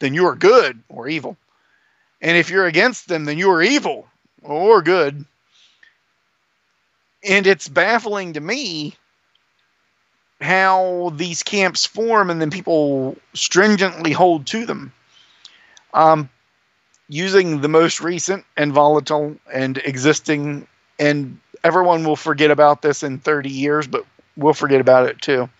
then 0.01 0.13
you 0.13 0.27
are 0.27 0.35
good 0.35 0.83
or 0.89 1.09
evil. 1.09 1.37
And 2.25 2.39
if 2.39 2.49
you're 2.49 2.65
against 2.65 3.07
them, 3.07 3.27
then 3.27 3.37
you 3.37 3.51
are 3.51 3.63
evil 3.63 4.09
or 4.43 4.81
good. 4.81 5.27
And 7.23 7.47
it's 7.47 7.69
baffling 7.69 8.33
to 8.33 8.41
me 8.41 8.95
how 10.41 11.13
these 11.17 11.43
camps 11.43 11.85
form 11.85 12.31
and 12.31 12.41
then 12.41 12.51
people 12.51 13.19
stringently 13.35 14.13
hold 14.13 14.47
to 14.47 14.65
them. 14.65 14.91
Um, 15.93 16.31
using 17.11 17.61
the 17.61 17.69
most 17.69 18.01
recent 18.01 18.47
and 18.57 18.73
volatile 18.73 19.37
and 19.53 19.77
existing, 19.85 20.67
and 20.99 21.39
everyone 21.63 22.05
will 22.05 22.17
forget 22.17 22.51
about 22.51 22.81
this 22.81 23.03
in 23.03 23.19
30 23.19 23.51
years, 23.51 23.87
but 23.87 24.07
we'll 24.35 24.55
forget 24.55 24.81
about 24.81 25.09
it 25.11 25.21
too. 25.21 25.51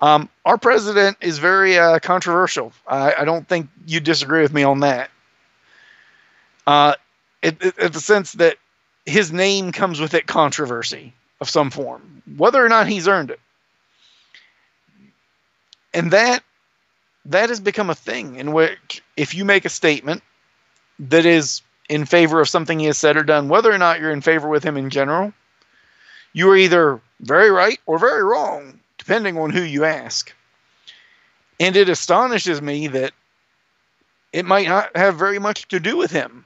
Um, 0.00 0.30
our 0.46 0.56
president 0.56 1.18
is 1.20 1.38
very 1.38 1.78
uh, 1.78 1.98
controversial. 1.98 2.72
I, 2.88 3.14
I, 3.18 3.24
don't 3.24 3.46
think 3.46 3.68
you 3.86 4.00
disagree 4.00 4.42
with 4.42 4.52
me 4.52 4.64
on 4.64 4.80
that. 4.80 5.08
Uh, 6.66 6.94
it, 7.42 7.58
the 7.60 8.00
sense 8.00 8.32
that 8.32 8.56
his 9.04 9.32
name 9.32 9.72
comes 9.72 10.00
with 10.00 10.14
it 10.14 10.26
controversy 10.26 11.12
of 11.40 11.50
some 11.50 11.70
form, 11.70 12.22
whether 12.36 12.64
or 12.64 12.68
not 12.68 12.86
he's 12.86 13.08
earned 13.08 13.30
it. 13.30 13.40
And 15.92 16.10
that 16.10 16.42
that 17.26 17.48
has 17.48 17.60
become 17.60 17.90
a 17.90 17.94
thing 17.94 18.36
in 18.36 18.52
which 18.52 19.02
if 19.16 19.34
you 19.34 19.44
make 19.44 19.64
a 19.64 19.70
statement 19.70 20.22
that 20.98 21.24
is 21.24 21.62
in 21.88 22.04
favor 22.04 22.40
of 22.40 22.48
something 22.48 22.78
he 22.78 22.86
has 22.86 22.98
said 22.98 23.16
or 23.16 23.22
done, 23.22 23.48
whether 23.48 23.72
or 23.72 23.78
not 23.78 24.00
you're 24.00 24.10
in 24.10 24.20
favor 24.20 24.48
with 24.48 24.64
him 24.64 24.76
in 24.76 24.90
general, 24.90 25.32
you 26.32 26.50
are 26.50 26.56
either 26.56 27.00
very 27.20 27.50
right 27.50 27.78
or 27.86 27.98
very 27.98 28.22
wrong, 28.22 28.78
depending 28.98 29.38
on 29.38 29.50
who 29.50 29.62
you 29.62 29.84
ask. 29.84 30.34
And 31.60 31.76
it 31.76 31.88
astonishes 31.88 32.60
me 32.60 32.88
that 32.88 33.12
it 34.32 34.44
might 34.44 34.68
not 34.68 34.96
have 34.96 35.16
very 35.16 35.38
much 35.38 35.68
to 35.68 35.78
do 35.78 35.96
with 35.96 36.10
him 36.10 36.44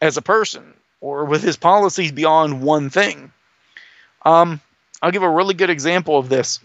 as 0.00 0.16
a 0.16 0.22
person 0.22 0.74
or 1.00 1.24
with 1.24 1.42
his 1.42 1.56
policies 1.56 2.12
beyond 2.12 2.62
one 2.62 2.90
thing. 2.90 3.32
Um, 4.24 4.60
I'll 5.02 5.10
give 5.10 5.22
a 5.22 5.28
really 5.28 5.54
good 5.54 5.70
example 5.70 6.18
of 6.18 6.28
this. 6.28 6.60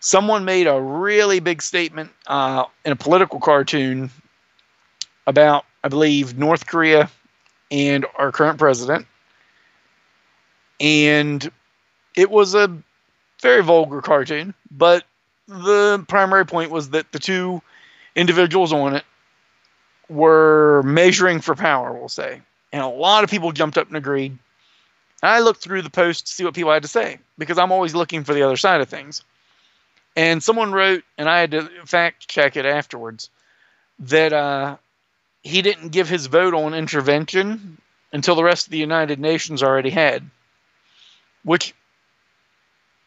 Someone 0.00 0.44
made 0.44 0.66
a 0.66 0.80
really 0.80 1.40
big 1.40 1.62
statement 1.62 2.10
uh, 2.26 2.64
in 2.84 2.92
a 2.92 2.96
political 2.96 3.40
cartoon 3.40 4.10
about, 5.26 5.64
I 5.82 5.88
believe, 5.88 6.38
North 6.38 6.66
Korea 6.66 7.10
and 7.70 8.06
our 8.16 8.32
current 8.32 8.58
president. 8.58 9.06
And 10.80 11.50
it 12.14 12.30
was 12.30 12.54
a 12.54 12.74
very 13.42 13.62
vulgar 13.62 14.00
cartoon, 14.02 14.54
but 14.70 15.04
the 15.48 16.04
primary 16.08 16.46
point 16.46 16.70
was 16.70 16.90
that 16.90 17.10
the 17.12 17.18
two 17.18 17.62
individuals 18.14 18.72
on 18.72 18.96
it 18.96 19.04
were 20.08 20.82
measuring 20.84 21.40
for 21.40 21.54
power, 21.54 21.92
we'll 21.92 22.08
say. 22.08 22.40
And 22.72 22.82
a 22.82 22.88
lot 22.88 23.24
of 23.24 23.30
people 23.30 23.52
jumped 23.52 23.78
up 23.78 23.88
and 23.88 23.96
agreed. 23.96 24.38
I 25.22 25.40
looked 25.40 25.62
through 25.62 25.82
the 25.82 25.90
post 25.90 26.26
to 26.26 26.32
see 26.32 26.44
what 26.44 26.54
people 26.54 26.72
had 26.72 26.82
to 26.82 26.88
say 26.88 27.18
because 27.38 27.58
I'm 27.58 27.72
always 27.72 27.94
looking 27.94 28.24
for 28.24 28.34
the 28.34 28.42
other 28.42 28.56
side 28.56 28.80
of 28.80 28.88
things. 28.88 29.24
And 30.14 30.42
someone 30.42 30.72
wrote, 30.72 31.04
and 31.18 31.28
I 31.28 31.40
had 31.40 31.50
to 31.52 31.68
fact 31.84 32.28
check 32.28 32.56
it 32.56 32.64
afterwards, 32.64 33.28
that 34.00 34.32
uh, 34.32 34.76
he 35.42 35.62
didn't 35.62 35.90
give 35.90 36.08
his 36.08 36.26
vote 36.26 36.54
on 36.54 36.74
intervention 36.74 37.78
until 38.12 38.34
the 38.34 38.44
rest 38.44 38.66
of 38.66 38.70
the 38.70 38.78
United 38.78 39.20
Nations 39.20 39.62
already 39.62 39.90
had, 39.90 40.28
which 41.44 41.74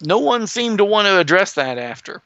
no 0.02 0.20
one 0.20 0.48
seemed 0.48 0.78
to 0.78 0.86
want 0.86 1.08
to 1.08 1.20
address 1.20 1.54
that 1.54 1.78
after. 1.78 2.22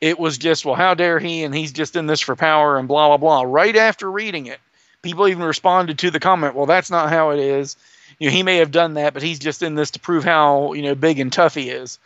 It 0.00 0.18
was 0.18 0.38
just, 0.38 0.64
well, 0.64 0.76
how 0.76 0.94
dare 0.94 1.18
he, 1.18 1.42
and 1.42 1.54
he's 1.54 1.72
just 1.72 1.96
in 1.96 2.06
this 2.06 2.20
for 2.20 2.36
power, 2.36 2.78
and 2.78 2.86
blah, 2.86 3.08
blah, 3.08 3.16
blah. 3.16 3.42
Right 3.42 3.74
after 3.74 4.10
reading 4.10 4.46
it, 4.46 4.60
people 5.02 5.26
even 5.26 5.42
responded 5.42 5.98
to 5.98 6.10
the 6.10 6.20
comment, 6.20 6.54
well, 6.54 6.66
that's 6.66 6.90
not 6.90 7.10
how 7.10 7.30
it 7.30 7.40
is. 7.40 7.76
You 8.18 8.28
know, 8.28 8.34
he 8.34 8.42
may 8.42 8.58
have 8.58 8.70
done 8.70 8.94
that, 8.94 9.14
but 9.14 9.22
he's 9.22 9.38
just 9.38 9.62
in 9.62 9.74
this 9.74 9.92
to 9.92 10.00
prove 10.00 10.24
how, 10.24 10.72
you 10.72 10.82
know, 10.82 10.94
big 10.94 11.18
and 11.18 11.32
tough 11.32 11.54
he 11.54 11.70
is. 11.70 11.98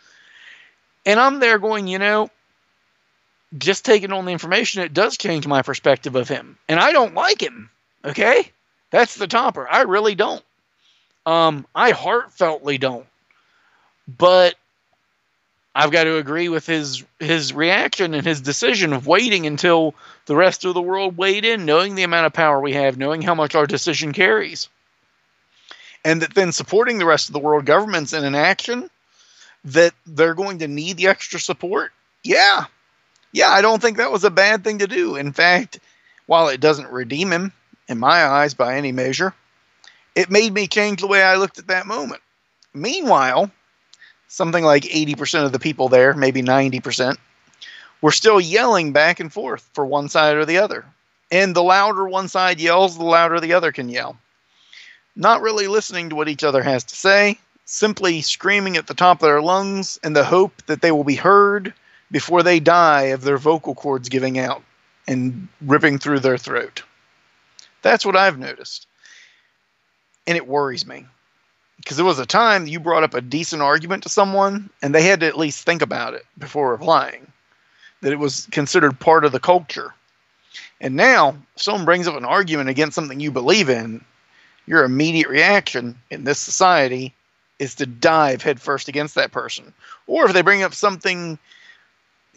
And 1.05 1.19
I'm 1.19 1.39
there 1.39 1.59
going, 1.59 1.87
you 1.87 1.99
know, 1.99 2.29
just 3.57 3.85
taking 3.85 4.11
on 4.11 4.25
the 4.25 4.31
information, 4.31 4.81
it 4.81 4.93
does 4.93 5.17
change 5.17 5.45
my 5.45 5.61
perspective 5.61 6.15
of 6.15 6.27
him. 6.27 6.57
And 6.67 6.79
I 6.79 6.91
don't 6.91 7.13
like 7.13 7.41
him. 7.41 7.69
Okay? 8.03 8.51
That's 8.89 9.15
the 9.15 9.27
topper. 9.27 9.67
I 9.69 9.81
really 9.81 10.15
don't. 10.15 10.43
Um, 11.25 11.65
I 11.73 11.93
heartfeltly 11.93 12.79
don't. 12.79 13.05
But 14.07 14.55
I've 15.75 15.91
got 15.91 16.03
to 16.03 16.17
agree 16.17 16.49
with 16.49 16.67
his 16.67 17.03
his 17.19 17.51
reaction 17.51 18.13
and 18.13 18.25
his 18.25 18.41
decision 18.41 18.93
of 18.93 19.07
waiting 19.07 19.47
until 19.47 19.95
the 20.25 20.35
rest 20.35 20.65
of 20.65 20.73
the 20.73 20.81
world 20.81 21.17
weighed 21.17 21.45
in, 21.45 21.65
knowing 21.65 21.95
the 21.95 22.03
amount 22.03 22.27
of 22.27 22.33
power 22.33 22.59
we 22.59 22.73
have, 22.73 22.97
knowing 22.97 23.21
how 23.21 23.33
much 23.33 23.55
our 23.55 23.65
decision 23.65 24.13
carries. 24.13 24.69
And 26.05 26.21
that 26.21 26.35
then 26.35 26.51
supporting 26.51 26.99
the 26.99 27.05
rest 27.05 27.29
of 27.29 27.33
the 27.33 27.39
world 27.39 27.65
governments 27.65 28.13
in 28.13 28.23
an 28.23 28.35
action 28.35 28.89
that 29.65 29.93
they're 30.05 30.35
going 30.35 30.59
to 30.59 30.67
need 30.67 30.97
the 30.97 31.07
extra 31.07 31.39
support? 31.39 31.91
Yeah. 32.23 32.65
Yeah, 33.31 33.49
I 33.49 33.61
don't 33.61 33.81
think 33.81 33.97
that 33.97 34.11
was 34.11 34.23
a 34.23 34.29
bad 34.29 34.63
thing 34.63 34.79
to 34.79 34.87
do. 34.87 35.15
In 35.15 35.31
fact, 35.31 35.79
while 36.27 36.49
it 36.49 36.59
doesn't 36.59 36.91
redeem 36.91 37.31
him, 37.31 37.51
in 37.87 37.97
my 37.97 38.25
eyes, 38.25 38.53
by 38.53 38.75
any 38.75 38.91
measure, 38.91 39.33
it 40.15 40.29
made 40.29 40.53
me 40.53 40.67
change 40.67 41.01
the 41.01 41.07
way 41.07 41.23
I 41.23 41.35
looked 41.35 41.57
at 41.59 41.67
that 41.67 41.87
moment. 41.87 42.21
Meanwhile, 42.73 43.51
something 44.33 44.63
like 44.63 44.83
80% 44.85 45.45
of 45.45 45.51
the 45.51 45.59
people 45.59 45.89
there, 45.89 46.15
maybe 46.15 46.41
90%, 46.41 47.17
were 48.01 48.11
still 48.11 48.41
yelling 48.41 48.91
back 48.91 49.19
and 49.19 49.31
forth 49.31 49.69
for 49.73 49.85
one 49.85 50.09
side 50.09 50.37
or 50.37 50.43
the 50.43 50.57
other. 50.57 50.85
And 51.31 51.55
the 51.55 51.61
louder 51.61 52.07
one 52.07 52.27
side 52.27 52.59
yells, 52.59 52.97
the 52.97 53.03
louder 53.03 53.39
the 53.39 53.53
other 53.53 53.71
can 53.71 53.89
yell. 53.89 54.17
Not 55.15 55.43
really 55.43 55.67
listening 55.67 56.09
to 56.09 56.15
what 56.15 56.29
each 56.29 56.43
other 56.43 56.63
has 56.63 56.83
to 56.85 56.95
say, 56.95 57.37
simply 57.65 58.23
screaming 58.23 58.75
at 58.75 58.87
the 58.87 58.95
top 58.95 59.17
of 59.17 59.27
their 59.27 59.39
lungs 59.39 59.99
in 60.03 60.13
the 60.13 60.25
hope 60.25 60.63
that 60.65 60.81
they 60.81 60.91
will 60.91 61.03
be 61.03 61.15
heard 61.15 61.71
before 62.09 62.41
they 62.41 62.59
die 62.59 63.13
of 63.13 63.21
their 63.21 63.37
vocal 63.37 63.75
cords 63.75 64.09
giving 64.09 64.39
out 64.39 64.63
and 65.07 65.47
ripping 65.61 65.99
through 65.99 66.21
their 66.21 66.39
throat. 66.39 66.81
That's 67.83 68.03
what 68.03 68.15
I've 68.15 68.39
noticed. 68.39 68.87
And 70.25 70.37
it 70.37 70.47
worries 70.47 70.87
me. 70.87 71.05
Because 71.77 71.97
there 71.97 72.05
was 72.05 72.19
a 72.19 72.25
time 72.25 72.67
you 72.67 72.79
brought 72.79 73.03
up 73.03 73.13
a 73.13 73.21
decent 73.21 73.61
argument 73.61 74.03
to 74.03 74.09
someone 74.09 74.69
and 74.81 74.93
they 74.93 75.03
had 75.03 75.19
to 75.19 75.27
at 75.27 75.37
least 75.37 75.65
think 75.65 75.81
about 75.81 76.13
it 76.13 76.25
before 76.37 76.71
replying, 76.71 77.31
that 78.01 78.13
it 78.13 78.19
was 78.19 78.47
considered 78.51 78.99
part 78.99 79.25
of 79.25 79.31
the 79.31 79.39
culture. 79.39 79.93
And 80.79 80.95
now, 80.95 81.37
if 81.55 81.61
someone 81.61 81.85
brings 81.85 82.07
up 82.07 82.15
an 82.15 82.25
argument 82.25 82.69
against 82.69 82.95
something 82.95 83.19
you 83.19 83.31
believe 83.31 83.69
in, 83.69 84.03
your 84.65 84.83
immediate 84.83 85.27
reaction 85.27 85.97
in 86.09 86.23
this 86.23 86.39
society 86.39 87.13
is 87.59 87.75
to 87.75 87.85
dive 87.85 88.41
headfirst 88.41 88.87
against 88.87 89.15
that 89.15 89.31
person. 89.31 89.73
Or 90.07 90.25
if 90.25 90.33
they 90.33 90.41
bring 90.41 90.63
up 90.63 90.73
something 90.73 91.37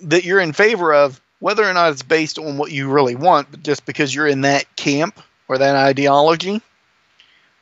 that 0.03 0.25
you're 0.25 0.41
in 0.41 0.53
favor 0.53 0.93
of, 0.93 1.21
whether 1.41 1.65
or 1.65 1.73
not 1.73 1.93
it's 1.93 2.03
based 2.03 2.39
on 2.39 2.59
what 2.59 2.73
you 2.73 2.91
really 2.91 3.15
want, 3.15 3.51
but 3.51 3.63
just 3.63 3.87
because 3.87 4.15
you're 4.15 4.27
in 4.27 4.43
that 4.43 4.65
camp 4.77 5.21
or 5.49 5.59
that 5.59 5.77
ideology, 5.77 6.63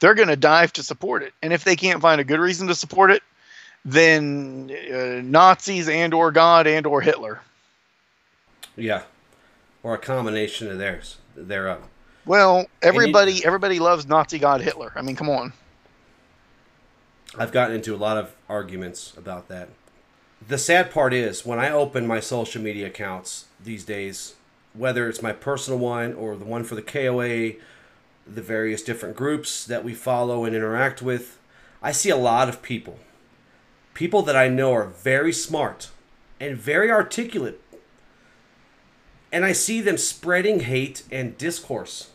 they're 0.04 0.14
going 0.14 0.28
to 0.28 0.36
dive 0.36 0.70
to 0.70 0.82
support 0.82 1.22
it. 1.22 1.32
And 1.40 1.50
if 1.50 1.64
they 1.64 1.76
can't 1.76 2.02
find 2.02 2.20
a 2.20 2.24
good 2.24 2.38
reason 2.38 2.68
to 2.68 2.74
support 2.74 3.10
it, 3.10 3.22
then 3.86 4.70
uh, 4.70 5.22
Nazis 5.24 5.88
and 5.88 6.12
or 6.12 6.30
God 6.30 6.66
and 6.66 6.86
or 6.86 7.00
Hitler. 7.00 7.40
Yeah, 8.76 9.04
or 9.82 9.94
a 9.94 9.98
combination 9.98 10.70
of 10.70 10.76
theirs 10.76 11.16
thereof. 11.34 11.80
Well, 12.26 12.66
everybody 12.82 13.32
you, 13.32 13.42
everybody 13.46 13.78
loves 13.78 14.06
Nazi 14.06 14.38
God 14.38 14.60
Hitler. 14.60 14.92
I 14.94 15.00
mean, 15.00 15.16
come 15.16 15.30
on. 15.30 15.54
I've 17.38 17.52
gotten 17.52 17.74
into 17.74 17.94
a 17.94 17.96
lot 17.96 18.18
of 18.18 18.34
arguments 18.46 19.14
about 19.16 19.48
that. 19.48 19.70
The 20.46 20.58
sad 20.58 20.90
part 20.90 21.14
is 21.14 21.46
when 21.46 21.58
I 21.58 21.70
open 21.70 22.06
my 22.06 22.20
social 22.20 22.60
media 22.60 22.88
accounts 22.88 23.46
these 23.62 23.84
days, 23.84 24.34
whether 24.74 25.08
it's 25.08 25.22
my 25.22 25.32
personal 25.32 25.78
one 25.78 26.12
or 26.12 26.36
the 26.36 26.44
one 26.44 26.62
for 26.62 26.74
the 26.74 26.82
KOA, 26.82 27.54
the 28.26 28.42
various 28.42 28.82
different 28.82 29.16
groups 29.16 29.64
that 29.66 29.84
we 29.84 29.94
follow 29.94 30.44
and 30.44 30.54
interact 30.54 31.02
with, 31.02 31.38
I 31.82 31.92
see 31.92 32.10
a 32.10 32.16
lot 32.16 32.48
of 32.48 32.62
people. 32.62 32.98
People 33.92 34.22
that 34.22 34.36
I 34.36 34.48
know 34.48 34.72
are 34.72 34.86
very 34.86 35.32
smart 35.32 35.90
and 36.40 36.56
very 36.56 36.90
articulate. 36.90 37.60
And 39.30 39.44
I 39.44 39.52
see 39.52 39.80
them 39.80 39.98
spreading 39.98 40.60
hate 40.60 41.02
and 41.10 41.36
discourse 41.36 42.10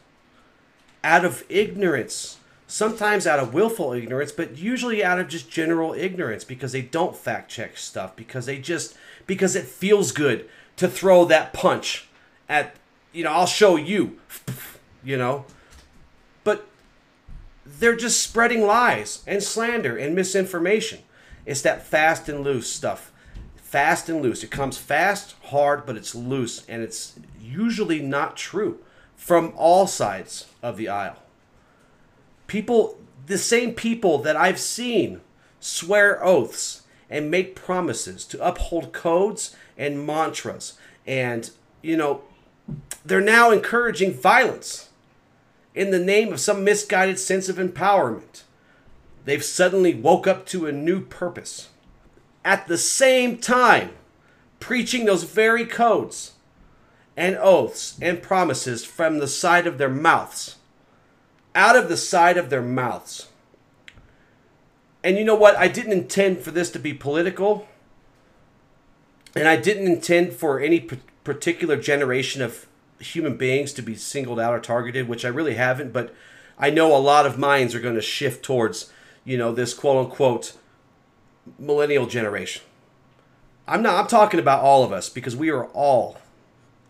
out 1.04 1.24
of 1.24 1.44
ignorance 1.50 2.40
sometimes 2.70 3.26
out 3.26 3.40
of 3.40 3.52
willful 3.54 3.94
ignorance, 3.94 4.32
but 4.32 4.58
usually 4.58 5.04
out 5.04 5.20
of 5.20 5.28
just 5.28 5.50
general 5.50 5.94
ignorance 5.94 6.44
because 6.44 6.72
they 6.72 6.84
don't 6.84 7.16
fact 7.16 7.50
check 7.50 7.76
stuff 7.76 8.16
because 8.16 8.46
they 8.46 8.60
just 8.60 8.96
because 9.26 9.56
it 9.56 9.66
feels 9.66 10.12
good 10.12 10.48
to 10.78 10.88
throw 10.88 11.26
that 11.26 11.52
punch 11.52 12.08
at 12.48 12.76
you 13.12 13.24
know, 13.24 13.32
I'll 13.32 13.48
show 13.48 13.76
you, 13.76 14.20
you 15.04 15.18
know. 15.18 15.46
They're 17.78 17.96
just 17.96 18.22
spreading 18.22 18.66
lies 18.66 19.24
and 19.28 19.44
slander 19.44 19.96
and 19.96 20.16
misinformation. 20.16 21.00
It's 21.46 21.62
that 21.62 21.86
fast 21.86 22.28
and 22.28 22.44
loose 22.44 22.72
stuff. 22.72 23.12
fast 23.70 24.10
and 24.10 24.24
loose. 24.24 24.44
It 24.44 24.50
comes 24.50 24.80
fast, 24.80 25.36
hard, 25.44 25.86
but 25.86 25.96
it's 25.96 26.16
loose, 26.16 26.66
and 26.68 26.82
it's 26.82 27.20
usually 27.40 28.02
not 28.02 28.36
true 28.36 28.80
from 29.16 29.54
all 29.56 29.86
sides 29.86 30.48
of 30.64 30.76
the 30.76 30.90
aisle. 30.90 31.18
People, 32.48 33.00
the 33.28 33.38
same 33.38 33.76
people 33.76 34.18
that 34.20 34.36
I've 34.36 34.60
seen 34.60 35.22
swear 35.60 36.24
oaths 36.24 36.82
and 37.12 37.30
make 37.30 37.56
promises 37.56 38.26
to 38.26 38.44
uphold 38.44 38.92
codes 38.92 39.56
and 39.78 40.04
mantras, 40.04 40.74
and, 41.06 41.52
you 41.84 41.96
know, 41.96 42.24
they're 43.06 43.22
now 43.22 43.52
encouraging 43.52 44.14
violence 44.14 44.89
in 45.76 45.92
the 45.92 46.00
name 46.00 46.34
of 46.34 46.40
some 46.40 46.64
misguided 46.64 47.20
sense 47.20 47.50
of 47.50 47.58
empowerment. 47.58 48.44
They've 49.26 49.44
suddenly 49.44 49.94
woke 49.94 50.28
up 50.28 50.46
to 50.48 50.66
a 50.66 50.72
new 50.72 51.02
purpose. 51.02 51.70
At 52.44 52.68
the 52.68 52.78
same 52.78 53.38
time, 53.38 53.92
preaching 54.60 55.06
those 55.06 55.24
very 55.24 55.66
codes 55.66 56.34
and 57.16 57.38
oaths 57.38 57.98
and 58.02 58.22
promises 58.22 58.86
from 58.86 59.20
the 59.20 59.28
side 59.28 59.68
of 59.68 59.78
their 59.78 59.90
mouths. 59.90 60.56
Out 61.54 61.76
of 61.76 61.90
the 61.90 61.98
side 61.98 62.38
of 62.38 62.50
their 62.50 62.62
mouths. 62.62 63.28
And 65.04 65.18
you 65.18 65.26
know 65.26 65.36
what? 65.36 65.56
I 65.58 65.68
didn't 65.68 65.92
intend 65.92 66.40
for 66.40 66.52
this 66.52 66.72
to 66.72 66.80
be 66.80 66.94
political. 66.94 67.68
And 69.36 69.48
I 69.48 69.58
didn't 69.58 69.88
intend 69.88 70.34
for 70.34 70.60
any 70.60 70.80
particular 71.24 71.76
generation 71.76 72.42
of 72.42 72.66
human 73.00 73.38
beings 73.38 73.74
to 73.74 73.82
be 73.82 73.96
singled 73.96 74.40
out 74.40 74.54
or 74.54 74.60
targeted, 74.60 75.08
which 75.08 75.26
I 75.26 75.30
really 75.30 75.56
haven't, 75.56 75.94
but 75.94 76.14
I 76.58 76.70
know 76.70 76.96
a 76.96 77.00
lot 77.00 77.26
of 77.26 77.38
minds 77.38 77.74
are 77.74 77.80
going 77.80 77.96
to 77.96 78.02
shift 78.02 78.44
towards, 78.44 78.92
you 79.24 79.38
know, 79.38 79.54
this 79.54 79.74
quote 79.74 80.06
unquote 80.06 80.58
millennial 81.58 82.06
generation. 82.06 82.64
I'm 83.68 83.82
not 83.82 84.00
I'm 84.00 84.08
talking 84.08 84.40
about 84.40 84.64
all 84.64 84.84
of 84.84 84.92
us 84.92 85.10
because 85.10 85.36
we 85.36 85.50
are 85.50 85.66
all 85.68 86.18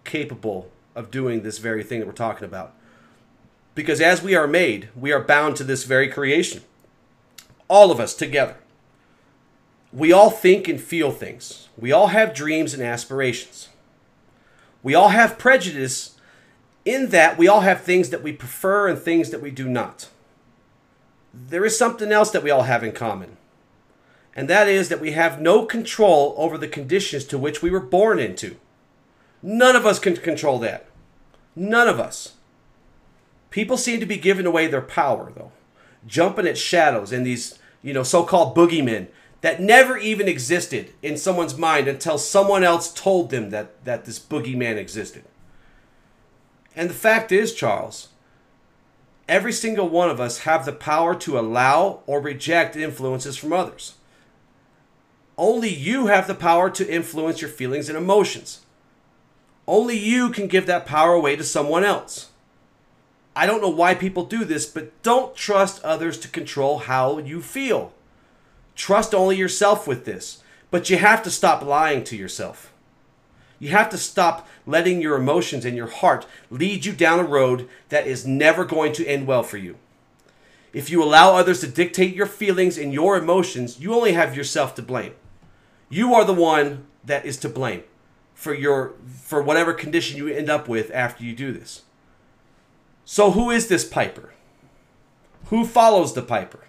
capable 0.04 0.72
of 0.96 1.12
doing 1.12 1.44
this 1.44 1.60
very 1.60 1.84
thing 1.84 2.00
that 2.00 2.08
we're 2.08 2.14
talking 2.14 2.46
about. 2.46 2.74
Because 3.76 4.02
as 4.02 4.24
we 4.24 4.36
are 4.36 4.48
made, 4.48 4.90
we 4.96 5.12
are 5.12 5.24
bound 5.24 5.56
to 5.58 5.64
this 5.64 5.84
very 5.84 6.10
creation. 6.10 6.64
All 7.68 7.92
of 7.92 8.00
us 8.00 8.16
together. 8.16 8.56
We 9.94 10.12
all 10.12 10.30
think 10.30 10.68
and 10.68 10.82
feel 10.82 11.12
things. 11.12 11.70
We 11.78 11.92
all 11.92 12.08
have 12.08 12.34
dreams 12.34 12.74
and 12.74 12.84
aspirations. 12.84 13.70
We 14.82 14.96
all 14.96 15.10
have 15.10 15.38
prejudice 15.38 16.16
in 16.86 17.10
that 17.10 17.38
we 17.38 17.48
all 17.48 17.62
have 17.62 17.82
things 17.82 18.10
that 18.10 18.24
we 18.24 18.34
prefer 18.34 18.88
and 18.88 18.98
things 18.98 19.30
that 19.30 19.42
we 19.42 19.52
do 19.52 19.68
not. 19.68 20.10
There 21.34 21.66
is 21.66 21.78
something 21.78 22.12
else 22.12 22.32
that 22.32 22.44
we 22.44 22.50
all 22.50 22.64
have 22.64 22.84
in 22.84 22.92
common, 22.92 23.38
and 24.36 24.50
that 24.50 24.68
is 24.68 24.90
that 24.90 25.02
we 25.02 25.12
have 25.12 25.42
no 25.42 25.66
control 25.66 26.34
over 26.38 26.58
the 26.58 26.68
conditions 26.68 27.26
to 27.26 27.38
which 27.38 27.62
we 27.62 27.70
were 27.70 27.80
born 27.80 28.20
into. 28.20 28.56
None 29.42 29.76
of 29.76 29.86
us 29.86 30.00
can 30.00 30.16
control 30.16 30.60
that. 30.60 30.88
None 31.56 31.88
of 31.88 32.00
us. 32.00 32.34
People 33.50 33.78
seem 33.78 34.00
to 34.00 34.06
be 34.06 34.18
giving 34.18 34.46
away 34.46 34.68
their 34.68 34.82
power, 34.82 35.32
though, 35.36 35.52
jumping 36.06 36.48
at 36.48 36.58
shadows 36.58 37.12
and 37.12 37.26
these, 37.26 37.60
you 37.82 37.94
know, 37.94 38.04
so 38.04 38.24
called 38.24 38.56
boogeymen 38.56 39.08
that 39.42 39.62
never 39.62 39.98
even 39.98 40.28
existed 40.28 40.94
in 41.02 41.18
someone's 41.18 41.58
mind 41.58 41.88
until 41.88 42.18
someone 42.18 42.64
else 42.64 42.94
told 42.94 43.30
them 43.30 43.50
that, 43.52 43.84
that 43.86 44.06
this 44.06 44.20
boogeyman 44.20 44.76
existed. 44.76 45.24
And 46.76 46.90
the 46.90 46.96
fact 46.96 47.32
is, 47.32 47.54
Charles, 47.54 48.10
every 49.28 49.54
single 49.54 49.88
one 49.88 50.10
of 50.10 50.20
us 50.20 50.40
have 50.40 50.66
the 50.66 50.74
power 50.74 51.16
to 51.16 51.40
allow 51.40 52.02
or 52.06 52.20
reject 52.20 52.76
influences 52.76 53.38
from 53.38 53.54
others. 53.54 53.96
Only 55.38 55.70
you 55.70 56.08
have 56.08 56.28
the 56.28 56.36
power 56.36 56.70
to 56.72 56.94
influence 56.94 57.42
your 57.42 57.50
feelings 57.50 57.88
and 57.88 57.98
emotions. 57.98 58.66
Only 59.66 59.98
you 59.98 60.32
can 60.32 60.48
give 60.48 60.66
that 60.66 60.86
power 60.86 61.14
away 61.14 61.38
to 61.38 61.44
someone 61.44 61.86
else. 61.86 62.30
I 63.36 63.46
don't 63.46 63.62
know 63.62 63.70
why 63.70 63.96
people 63.96 64.26
do 64.26 64.44
this, 64.44 64.66
but 64.66 65.02
don't 65.02 65.36
trust 65.36 65.82
others 65.84 66.20
to 66.20 66.28
control 66.28 66.80
how 66.80 67.20
you 67.20 67.42
feel. 67.42 67.94
Trust 68.80 69.14
only 69.14 69.36
yourself 69.36 69.86
with 69.88 70.06
this. 70.06 70.42
But 70.72 70.90
you 70.90 70.98
have 70.98 71.22
to 71.24 71.30
stop 71.30 71.64
lying 71.64 72.02
to 72.06 72.16
yourself. 72.16 72.72
You 73.60 73.70
have 73.70 73.90
to 73.90 73.98
stop 73.98 74.48
letting 74.66 75.02
your 75.02 75.18
emotions 75.18 75.66
and 75.66 75.76
your 75.76 75.90
heart 75.90 76.26
lead 76.50 76.86
you 76.86 76.94
down 76.94 77.20
a 77.20 77.24
road 77.24 77.68
that 77.90 78.08
is 78.08 78.26
never 78.26 78.64
going 78.64 78.94
to 78.94 79.06
end 79.06 79.28
well 79.28 79.44
for 79.44 79.58
you. 79.58 79.76
If 80.72 80.90
you 80.90 81.04
allow 81.04 81.36
others 81.36 81.60
to 81.60 81.68
dictate 81.68 82.16
your 82.16 82.26
feelings 82.26 82.78
and 82.78 82.94
your 82.94 83.18
emotions, 83.18 83.82
you 83.82 83.94
only 83.94 84.14
have 84.14 84.38
yourself 84.38 84.76
to 84.76 84.82
blame. 84.82 85.14
You 85.90 86.14
are 86.14 86.24
the 86.24 86.34
one 86.34 86.86
that 87.04 87.26
is 87.26 87.36
to 87.40 87.50
blame 87.50 87.84
for 88.34 88.54
your 88.54 88.94
for 89.22 89.42
whatever 89.42 89.74
condition 89.74 90.16
you 90.16 90.30
end 90.30 90.50
up 90.50 90.70
with 90.70 90.90
after 90.94 91.26
you 91.26 91.36
do 91.36 91.52
this. 91.52 91.82
So 93.04 93.32
who 93.32 93.50
is 93.50 93.68
this 93.68 93.84
piper? 93.84 94.34
Who 95.48 95.66
follows 95.66 96.14
the 96.14 96.22
piper? 96.22 96.69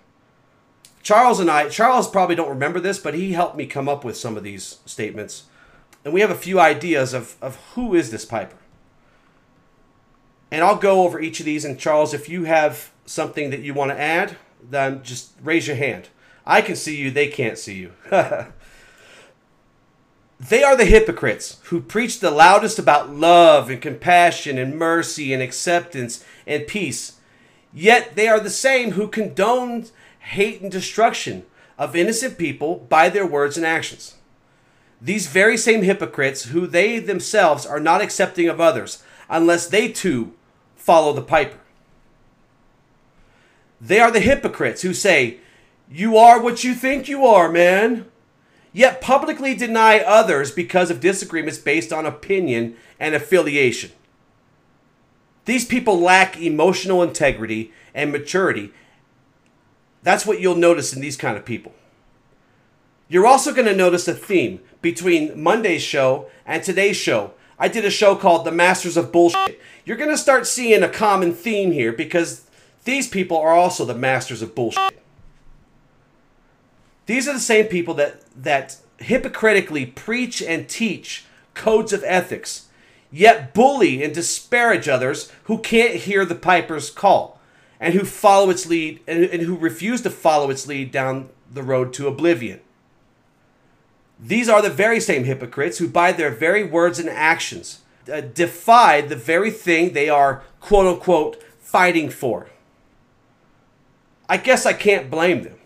Charles 1.02 1.40
and 1.40 1.50
I, 1.50 1.68
Charles 1.68 2.08
probably 2.08 2.36
don't 2.36 2.48
remember 2.48 2.80
this, 2.80 2.98
but 2.98 3.14
he 3.14 3.32
helped 3.32 3.56
me 3.56 3.66
come 3.66 3.88
up 3.88 4.04
with 4.04 4.16
some 4.16 4.36
of 4.36 4.42
these 4.42 4.78
statements. 4.84 5.44
And 6.04 6.12
we 6.12 6.20
have 6.20 6.30
a 6.30 6.34
few 6.34 6.60
ideas 6.60 7.14
of, 7.14 7.36
of 7.40 7.56
who 7.74 7.94
is 7.94 8.10
this 8.10 8.24
Piper. 8.24 8.56
And 10.50 10.64
I'll 10.64 10.76
go 10.76 11.04
over 11.04 11.20
each 11.20 11.40
of 11.40 11.46
these. 11.46 11.64
And 11.64 11.78
Charles, 11.78 12.12
if 12.12 12.28
you 12.28 12.44
have 12.44 12.90
something 13.06 13.50
that 13.50 13.60
you 13.60 13.72
want 13.72 13.92
to 13.92 14.00
add, 14.00 14.36
then 14.62 15.02
just 15.02 15.32
raise 15.42 15.66
your 15.66 15.76
hand. 15.76 16.08
I 16.46 16.62
can 16.62 16.76
see 16.76 16.96
you, 16.96 17.10
they 17.10 17.28
can't 17.28 17.58
see 17.58 17.74
you. 17.74 17.92
they 20.40 20.62
are 20.62 20.76
the 20.76 20.84
hypocrites 20.84 21.60
who 21.64 21.80
preach 21.80 22.20
the 22.20 22.30
loudest 22.30 22.78
about 22.78 23.10
love 23.10 23.70
and 23.70 23.80
compassion 23.80 24.58
and 24.58 24.76
mercy 24.76 25.32
and 25.32 25.42
acceptance 25.42 26.24
and 26.46 26.66
peace. 26.66 27.18
Yet 27.72 28.16
they 28.16 28.26
are 28.26 28.40
the 28.40 28.50
same 28.50 28.92
who 28.92 29.06
condone 29.06 29.86
hate 30.20 30.60
and 30.60 30.70
destruction 30.70 31.44
of 31.78 31.96
innocent 31.96 32.38
people 32.38 32.76
by 32.88 33.08
their 33.08 33.26
words 33.26 33.56
and 33.56 33.66
actions. 33.66 34.14
These 35.00 35.28
very 35.28 35.56
same 35.56 35.82
hypocrites, 35.82 36.44
who 36.44 36.66
they 36.66 36.98
themselves 36.98 37.64
are 37.64 37.80
not 37.80 38.02
accepting 38.02 38.48
of 38.48 38.60
others, 38.60 39.02
unless 39.28 39.66
they 39.66 39.88
too 39.88 40.34
follow 40.76 41.12
the 41.12 41.22
piper. 41.22 41.58
They 43.80 43.98
are 43.98 44.10
the 44.10 44.20
hypocrites 44.20 44.82
who 44.82 44.92
say, 44.92 45.38
You 45.90 46.18
are 46.18 46.40
what 46.40 46.64
you 46.64 46.74
think 46.74 47.08
you 47.08 47.24
are, 47.24 47.50
man, 47.50 48.06
yet 48.72 49.00
publicly 49.00 49.54
deny 49.54 50.00
others 50.00 50.50
because 50.50 50.90
of 50.90 51.00
disagreements 51.00 51.58
based 51.58 51.92
on 51.92 52.04
opinion 52.04 52.76
and 52.98 53.14
affiliation. 53.14 53.90
These 55.46 55.64
people 55.64 55.98
lack 55.98 56.38
emotional 56.38 57.02
integrity 57.02 57.72
and 57.94 58.12
maturity 58.12 58.72
that's 60.02 60.26
what 60.26 60.40
you'll 60.40 60.56
notice 60.56 60.92
in 60.92 61.00
these 61.00 61.16
kind 61.16 61.36
of 61.36 61.44
people. 61.44 61.74
You're 63.08 63.26
also 63.26 63.52
going 63.52 63.66
to 63.66 63.74
notice 63.74 64.06
a 64.08 64.14
theme 64.14 64.60
between 64.80 65.40
Monday's 65.40 65.82
show 65.82 66.30
and 66.46 66.62
today's 66.62 66.96
show. 66.96 67.32
I 67.58 67.68
did 67.68 67.84
a 67.84 67.90
show 67.90 68.14
called 68.14 68.46
The 68.46 68.52
Masters 68.52 68.96
of 68.96 69.12
Bullshit. 69.12 69.60
You're 69.84 69.96
going 69.96 70.10
to 70.10 70.16
start 70.16 70.46
seeing 70.46 70.82
a 70.82 70.88
common 70.88 71.34
theme 71.34 71.72
here 71.72 71.92
because 71.92 72.48
these 72.84 73.08
people 73.08 73.36
are 73.36 73.52
also 73.52 73.84
the 73.84 73.94
masters 73.94 74.42
of 74.42 74.54
bullshit. 74.54 75.02
These 77.06 77.28
are 77.28 77.32
the 77.32 77.40
same 77.40 77.66
people 77.66 77.94
that, 77.94 78.22
that 78.40 78.76
hypocritically 78.98 79.86
preach 79.86 80.40
and 80.42 80.68
teach 80.68 81.24
codes 81.54 81.92
of 81.92 82.04
ethics, 82.06 82.68
yet 83.10 83.52
bully 83.52 84.02
and 84.04 84.14
disparage 84.14 84.88
others 84.88 85.32
who 85.44 85.58
can't 85.58 85.96
hear 85.96 86.24
the 86.24 86.36
piper's 86.36 86.88
call 86.88 87.39
and 87.80 87.94
who 87.94 88.04
follow 88.04 88.50
its 88.50 88.66
lead 88.66 89.00
and, 89.08 89.24
and 89.24 89.42
who 89.42 89.56
refuse 89.56 90.02
to 90.02 90.10
follow 90.10 90.50
its 90.50 90.66
lead 90.66 90.92
down 90.92 91.30
the 91.50 91.62
road 91.62 91.92
to 91.94 92.06
oblivion. 92.06 92.60
These 94.20 94.50
are 94.50 94.60
the 94.60 94.70
very 94.70 95.00
same 95.00 95.24
hypocrites 95.24 95.78
who, 95.78 95.88
by 95.88 96.12
their 96.12 96.30
very 96.30 96.62
words 96.62 96.98
and 96.98 97.08
actions, 97.08 97.80
uh, 98.12 98.20
defy 98.20 99.00
the 99.00 99.16
very 99.16 99.50
thing 99.50 99.92
they 99.92 100.10
are 100.10 100.42
quote 100.60 100.86
unquote 100.86 101.42
fighting 101.58 102.10
for. 102.10 102.50
I 104.28 104.36
guess 104.36 104.66
I 104.66 104.74
can't 104.74 105.10
blame 105.10 105.42
them 105.42 105.56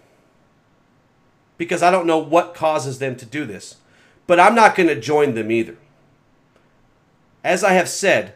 because 1.59 1.83
I 1.83 1.90
don't 1.90 2.07
know 2.07 2.18
what 2.18 2.55
causes 2.55 2.98
them 2.98 3.16
to 3.16 3.27
do 3.27 3.44
this, 3.44 3.77
but 4.27 4.38
I'm 4.38 4.55
not 4.55 4.77
going 4.77 4.88
to 4.88 5.00
join 5.00 5.35
them 5.35 5.50
either. 5.50 5.77
As 7.42 7.62
I 7.62 7.72
have 7.72 7.88
said, 7.88 8.35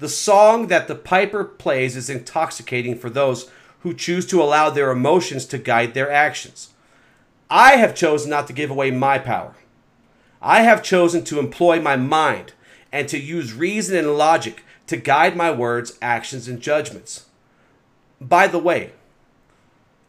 the 0.00 0.08
song 0.08 0.68
that 0.68 0.88
the 0.88 0.94
piper 0.94 1.44
plays 1.44 1.94
is 1.94 2.08
intoxicating 2.08 2.96
for 2.96 3.10
those 3.10 3.50
who 3.80 3.92
choose 3.92 4.26
to 4.26 4.42
allow 4.42 4.70
their 4.70 4.90
emotions 4.90 5.44
to 5.44 5.58
guide 5.58 5.92
their 5.92 6.10
actions. 6.10 6.70
I 7.50 7.76
have 7.76 7.94
chosen 7.94 8.30
not 8.30 8.46
to 8.46 8.54
give 8.54 8.70
away 8.70 8.90
my 8.90 9.18
power. 9.18 9.54
I 10.40 10.62
have 10.62 10.82
chosen 10.82 11.22
to 11.24 11.38
employ 11.38 11.82
my 11.82 11.96
mind 11.96 12.54
and 12.90 13.08
to 13.08 13.18
use 13.18 13.52
reason 13.52 13.94
and 13.94 14.16
logic 14.16 14.64
to 14.86 14.96
guide 14.96 15.36
my 15.36 15.50
words, 15.50 15.98
actions, 16.00 16.48
and 16.48 16.62
judgments. 16.62 17.26
By 18.20 18.46
the 18.46 18.58
way, 18.58 18.92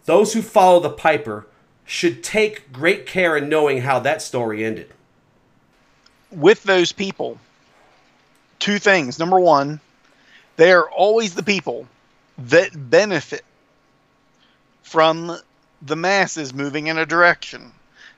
those 0.06 0.34
who 0.34 0.42
follow 0.42 0.80
the 0.80 0.90
piper 0.90 1.48
should 1.84 2.24
take 2.24 2.72
great 2.72 3.06
care 3.06 3.36
in 3.36 3.50
knowing 3.50 3.82
how 3.82 4.00
that 4.00 4.22
story 4.22 4.64
ended. 4.64 4.94
with 6.32 6.64
those 6.64 6.94
people, 6.94 7.38
two 8.62 8.80
things. 8.80 9.20
Number 9.20 9.40
one, 9.40 9.82
they 10.56 10.72
are 10.72 10.90
always 10.90 11.36
the 11.36 11.44
people 11.44 11.88
that 12.38 12.72
benefit 12.90 13.44
from 14.84 15.38
the 15.82 15.96
masses 15.96 16.54
moving 16.54 16.88
in 16.88 16.98
a 16.98 17.06
direction. 17.06 17.72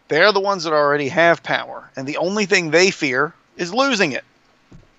They're 0.09 0.31
the 0.31 0.39
ones 0.39 0.65
that 0.65 0.73
already 0.73 1.07
have 1.07 1.41
power, 1.41 1.89
and 1.95 2.05
the 2.05 2.17
only 2.17 2.45
thing 2.45 2.69
they 2.69 2.91
fear 2.91 3.33
is 3.57 3.73
losing 3.73 4.11
it. 4.11 4.23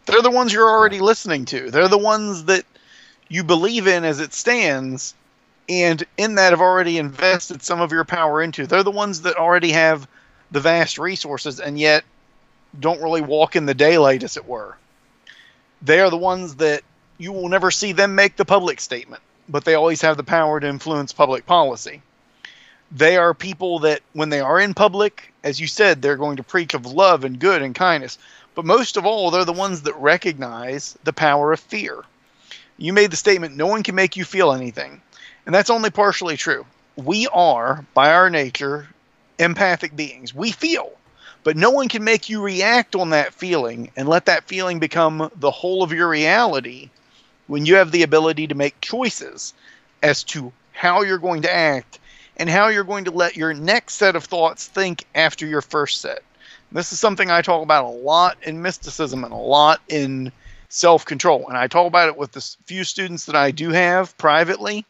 They're 0.06 0.22
the 0.22 0.30
ones 0.30 0.52
you're 0.52 0.68
already 0.68 1.00
listening 1.00 1.44
to. 1.46 1.70
They're 1.70 1.88
the 1.88 1.98
ones 1.98 2.44
that 2.44 2.64
you 3.28 3.44
believe 3.44 3.86
in 3.86 4.04
as 4.04 4.20
it 4.20 4.32
stands, 4.32 5.14
and 5.68 6.02
in 6.16 6.36
that 6.36 6.52
have 6.52 6.60
already 6.60 6.98
invested 6.98 7.62
some 7.62 7.80
of 7.80 7.92
your 7.92 8.04
power 8.04 8.42
into. 8.42 8.66
They're 8.66 8.82
the 8.82 8.90
ones 8.90 9.22
that 9.22 9.36
already 9.36 9.72
have 9.72 10.08
the 10.50 10.60
vast 10.60 10.98
resources 10.98 11.60
and 11.60 11.78
yet 11.78 12.04
don't 12.78 13.02
really 13.02 13.22
walk 13.22 13.56
in 13.56 13.66
the 13.66 13.74
daylight, 13.74 14.22
as 14.22 14.36
it 14.36 14.46
were. 14.46 14.76
They 15.84 16.00
are 16.00 16.08
the 16.08 16.16
ones 16.16 16.56
that 16.56 16.82
you 17.18 17.32
will 17.32 17.48
never 17.48 17.70
see 17.70 17.92
them 17.92 18.14
make 18.14 18.36
the 18.36 18.46
public 18.46 18.80
statement, 18.80 19.22
but 19.48 19.64
they 19.64 19.74
always 19.74 20.00
have 20.00 20.16
the 20.16 20.24
power 20.24 20.58
to 20.58 20.66
influence 20.66 21.12
public 21.12 21.44
policy. 21.44 22.00
They 22.90 23.16
are 23.16 23.34
people 23.34 23.80
that, 23.80 24.00
when 24.14 24.30
they 24.30 24.40
are 24.40 24.58
in 24.58 24.72
public, 24.72 25.32
as 25.42 25.60
you 25.60 25.66
said, 25.66 26.00
they're 26.00 26.16
going 26.16 26.36
to 26.36 26.42
preach 26.42 26.72
of 26.72 26.86
love 26.86 27.24
and 27.24 27.38
good 27.38 27.60
and 27.60 27.74
kindness. 27.74 28.18
But 28.54 28.64
most 28.64 28.96
of 28.96 29.04
all, 29.04 29.30
they're 29.30 29.44
the 29.44 29.52
ones 29.52 29.82
that 29.82 29.94
recognize 29.96 30.96
the 31.04 31.12
power 31.12 31.52
of 31.52 31.60
fear. 31.60 32.02
You 32.78 32.92
made 32.92 33.10
the 33.10 33.16
statement, 33.16 33.56
no 33.56 33.66
one 33.66 33.82
can 33.82 33.94
make 33.94 34.16
you 34.16 34.24
feel 34.24 34.52
anything. 34.52 35.02
And 35.44 35.54
that's 35.54 35.70
only 35.70 35.90
partially 35.90 36.36
true. 36.36 36.64
We 36.96 37.26
are, 37.28 37.84
by 37.92 38.12
our 38.12 38.30
nature, 38.30 38.88
empathic 39.38 39.94
beings. 39.94 40.34
We 40.34 40.50
feel. 40.50 40.92
But 41.44 41.58
no 41.58 41.70
one 41.70 41.88
can 41.88 42.02
make 42.02 42.30
you 42.30 42.40
react 42.40 42.96
on 42.96 43.10
that 43.10 43.34
feeling 43.34 43.90
and 43.96 44.08
let 44.08 44.24
that 44.26 44.48
feeling 44.48 44.78
become 44.78 45.30
the 45.36 45.50
whole 45.50 45.82
of 45.82 45.92
your 45.92 46.08
reality 46.08 46.88
when 47.46 47.66
you 47.66 47.76
have 47.76 47.92
the 47.92 48.02
ability 48.02 48.46
to 48.46 48.54
make 48.54 48.80
choices 48.80 49.52
as 50.02 50.24
to 50.24 50.52
how 50.72 51.02
you're 51.02 51.18
going 51.18 51.42
to 51.42 51.54
act 51.54 52.00
and 52.38 52.48
how 52.48 52.68
you're 52.68 52.82
going 52.82 53.04
to 53.04 53.10
let 53.10 53.36
your 53.36 53.52
next 53.52 53.94
set 53.94 54.16
of 54.16 54.24
thoughts 54.24 54.66
think 54.66 55.04
after 55.14 55.46
your 55.46 55.60
first 55.60 56.00
set. 56.00 56.22
This 56.72 56.92
is 56.92 56.98
something 56.98 57.30
I 57.30 57.42
talk 57.42 57.62
about 57.62 57.84
a 57.84 57.88
lot 57.88 58.38
in 58.42 58.62
mysticism 58.62 59.22
and 59.22 59.32
a 59.32 59.36
lot 59.36 59.80
in 59.88 60.32
self 60.70 61.04
control. 61.04 61.46
And 61.48 61.56
I 61.56 61.68
talk 61.68 61.86
about 61.86 62.08
it 62.08 62.16
with 62.16 62.32
the 62.32 62.56
few 62.64 62.84
students 62.84 63.26
that 63.26 63.36
I 63.36 63.50
do 63.50 63.68
have 63.70 64.16
privately, 64.16 64.84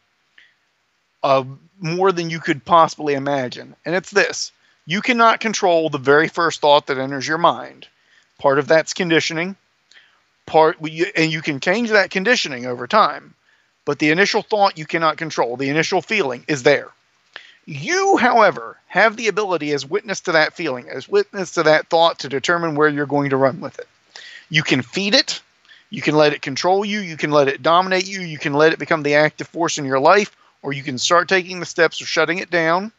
uh, 1.21 1.43
more 1.79 2.13
than 2.13 2.29
you 2.29 2.39
could 2.39 2.63
possibly 2.63 3.13
imagine. 3.13 3.75
And 3.85 3.93
it's 3.93 4.09
this 4.09 4.51
you 4.85 5.01
cannot 5.01 5.39
control 5.39 5.89
the 5.89 5.97
very 5.97 6.27
first 6.27 6.61
thought 6.61 6.87
that 6.87 6.97
enters 6.97 7.27
your 7.27 7.37
mind. 7.37 7.87
Part 8.37 8.59
of 8.59 8.67
that's 8.67 8.93
conditioning. 8.93 9.55
Part 10.45 10.77
and 10.79 11.31
you 11.31 11.41
can 11.41 11.59
change 11.59 11.89
that 11.89 12.11
conditioning 12.11 12.67
over 12.67 12.85
time, 12.85 13.33
but 13.83 13.97
the 13.97 14.11
initial 14.11 14.43
thought 14.43 14.77
you 14.77 14.85
cannot 14.85 15.17
control. 15.17 15.57
The 15.57 15.69
initial 15.69 16.03
feeling 16.03 16.45
is 16.47 16.61
there. 16.61 16.89
You, 17.65 18.17
however, 18.17 18.77
have 18.85 19.17
the 19.17 19.27
ability 19.27 19.71
as 19.71 19.89
witness 19.89 20.21
to 20.21 20.33
that 20.33 20.53
feeling, 20.53 20.87
as 20.87 21.09
witness 21.09 21.51
to 21.55 21.63
that 21.63 21.87
thought 21.87 22.19
to 22.19 22.29
determine 22.29 22.75
where 22.75 22.89
you're 22.89 23.07
going 23.07 23.31
to 23.31 23.37
run 23.37 23.59
with 23.59 23.79
it. 23.79 23.87
You 24.49 24.61
can 24.61 24.83
feed 24.83 25.15
it, 25.15 25.41
you 25.89 26.03
can 26.03 26.15
let 26.15 26.33
it 26.33 26.43
control 26.43 26.85
you, 26.85 26.99
you 26.99 27.17
can 27.17 27.31
let 27.31 27.47
it 27.47 27.63
dominate 27.63 28.07
you, 28.07 28.21
you 28.21 28.37
can 28.37 28.53
let 28.53 28.71
it 28.71 28.77
become 28.77 29.01
the 29.01 29.15
active 29.15 29.47
force 29.47 29.79
in 29.79 29.85
your 29.85 29.99
life, 29.99 30.35
or 30.61 30.73
you 30.73 30.83
can 30.83 30.99
start 30.99 31.27
taking 31.27 31.59
the 31.59 31.65
steps 31.65 32.01
of 32.01 32.07
shutting 32.07 32.37
it 32.37 32.51
down 32.51 32.91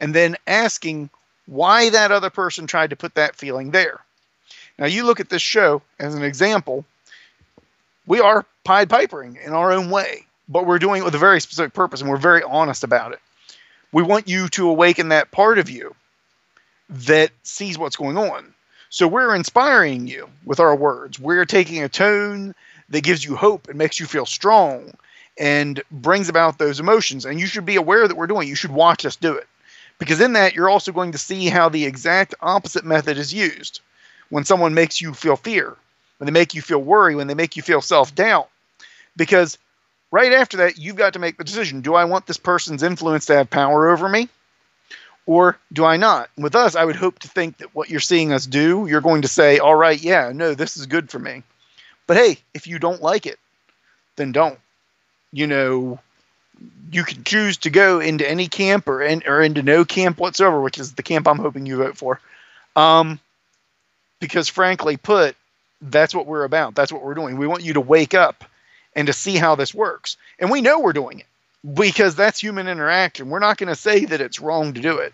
and 0.00 0.14
then 0.14 0.36
asking 0.46 1.10
why 1.46 1.90
that 1.90 2.12
other 2.12 2.30
person 2.30 2.66
tried 2.66 2.90
to 2.90 2.96
put 2.96 3.14
that 3.14 3.36
feeling 3.36 3.70
there. 3.70 4.00
Now, 4.78 4.86
you 4.86 5.04
look 5.04 5.20
at 5.20 5.28
this 5.28 5.42
show 5.42 5.82
as 5.98 6.14
an 6.14 6.22
example. 6.22 6.84
We 8.06 8.20
are 8.20 8.44
Pied 8.64 8.88
Pipering 8.88 9.38
in 9.44 9.52
our 9.52 9.72
own 9.72 9.90
way, 9.90 10.26
but 10.48 10.66
we're 10.66 10.78
doing 10.78 11.02
it 11.02 11.04
with 11.04 11.14
a 11.14 11.18
very 11.18 11.40
specific 11.40 11.72
purpose 11.74 12.00
and 12.00 12.10
we're 12.10 12.16
very 12.16 12.42
honest 12.42 12.82
about 12.82 13.12
it. 13.12 13.20
We 13.92 14.02
want 14.02 14.28
you 14.28 14.48
to 14.48 14.68
awaken 14.68 15.10
that 15.10 15.30
part 15.30 15.58
of 15.58 15.70
you 15.70 15.94
that 16.90 17.30
sees 17.42 17.78
what's 17.78 17.96
going 17.96 18.18
on. 18.18 18.52
So 18.90 19.08
we're 19.08 19.34
inspiring 19.34 20.06
you 20.06 20.28
with 20.44 20.60
our 20.60 20.74
words. 20.74 21.18
We're 21.18 21.44
taking 21.44 21.82
a 21.82 21.88
tone 21.88 22.54
that 22.90 23.02
gives 23.02 23.24
you 23.24 23.36
hope 23.36 23.68
and 23.68 23.78
makes 23.78 23.98
you 23.98 24.06
feel 24.06 24.26
strong 24.26 24.94
and 25.38 25.82
brings 25.90 26.28
about 26.28 26.58
those 26.58 26.80
emotions. 26.80 27.24
And 27.24 27.40
you 27.40 27.46
should 27.46 27.64
be 27.64 27.76
aware 27.76 28.06
that 28.06 28.16
we're 28.16 28.26
doing. 28.26 28.46
It. 28.46 28.50
You 28.50 28.54
should 28.54 28.70
watch 28.70 29.04
us 29.04 29.16
do 29.16 29.34
it. 29.34 29.48
Because 29.98 30.20
in 30.20 30.32
that, 30.34 30.54
you're 30.54 30.70
also 30.70 30.92
going 30.92 31.12
to 31.12 31.18
see 31.18 31.46
how 31.46 31.68
the 31.68 31.84
exact 31.84 32.34
opposite 32.40 32.84
method 32.84 33.16
is 33.16 33.32
used. 33.32 33.80
When 34.28 34.44
someone 34.44 34.74
makes 34.74 35.00
you 35.00 35.14
feel 35.14 35.36
fear, 35.36 35.76
when 36.18 36.26
they 36.26 36.32
make 36.32 36.54
you 36.54 36.62
feel 36.62 36.78
worry, 36.78 37.14
when 37.14 37.26
they 37.26 37.34
make 37.34 37.56
you 37.56 37.62
feel 37.62 37.80
self 37.80 38.14
doubt. 38.14 38.48
Because 39.16 39.58
right 40.10 40.32
after 40.32 40.58
that, 40.58 40.78
you've 40.78 40.96
got 40.96 41.12
to 41.12 41.18
make 41.18 41.36
the 41.36 41.44
decision 41.44 41.80
do 41.80 41.94
I 41.94 42.04
want 42.04 42.26
this 42.26 42.38
person's 42.38 42.82
influence 42.82 43.26
to 43.26 43.36
have 43.36 43.50
power 43.50 43.90
over 43.90 44.08
me? 44.08 44.28
Or 45.26 45.58
do 45.72 45.84
I 45.84 45.96
not? 45.96 46.28
With 46.36 46.54
us, 46.54 46.74
I 46.76 46.84
would 46.84 46.96
hope 46.96 47.20
to 47.20 47.28
think 47.28 47.58
that 47.58 47.74
what 47.74 47.88
you're 47.88 48.00
seeing 48.00 48.32
us 48.32 48.44
do, 48.44 48.86
you're 48.88 49.00
going 49.00 49.22
to 49.22 49.28
say, 49.28 49.58
all 49.58 49.74
right, 49.74 50.00
yeah, 50.00 50.32
no, 50.34 50.54
this 50.54 50.76
is 50.76 50.86
good 50.86 51.10
for 51.10 51.18
me. 51.18 51.42
But 52.06 52.18
hey, 52.18 52.38
if 52.52 52.66
you 52.66 52.78
don't 52.78 53.00
like 53.00 53.26
it, 53.26 53.38
then 54.16 54.32
don't. 54.32 54.58
You 55.32 55.46
know, 55.46 55.98
you 56.90 57.04
can 57.04 57.24
choose 57.24 57.56
to 57.58 57.70
go 57.70 58.00
into 58.00 58.28
any 58.28 58.48
camp 58.48 58.88
or 58.88 59.02
in, 59.02 59.22
or 59.26 59.42
into 59.42 59.62
no 59.62 59.84
camp 59.84 60.18
whatsoever, 60.18 60.60
which 60.60 60.78
is 60.78 60.92
the 60.92 61.02
camp 61.02 61.26
I'm 61.26 61.38
hoping 61.38 61.66
you 61.66 61.78
vote 61.78 61.96
for. 61.96 62.20
Um, 62.76 63.18
because 64.20 64.48
frankly 64.48 64.96
put, 64.96 65.36
that's 65.80 66.14
what 66.14 66.26
we're 66.26 66.44
about. 66.44 66.74
That's 66.74 66.92
what 66.92 67.02
we're 67.02 67.14
doing. 67.14 67.36
We 67.36 67.46
want 67.46 67.64
you 67.64 67.74
to 67.74 67.80
wake 67.80 68.14
up 68.14 68.44
and 68.94 69.06
to 69.06 69.12
see 69.12 69.36
how 69.36 69.54
this 69.54 69.74
works. 69.74 70.16
And 70.38 70.50
we 70.50 70.60
know 70.60 70.78
we're 70.78 70.92
doing 70.92 71.20
it 71.20 71.26
because 71.74 72.14
that's 72.14 72.40
human 72.40 72.68
interaction. 72.68 73.30
We're 73.30 73.38
not 73.38 73.58
going 73.58 73.68
to 73.68 73.74
say 73.74 74.04
that 74.04 74.20
it's 74.20 74.40
wrong 74.40 74.74
to 74.74 74.80
do 74.80 74.98
it. 74.98 75.12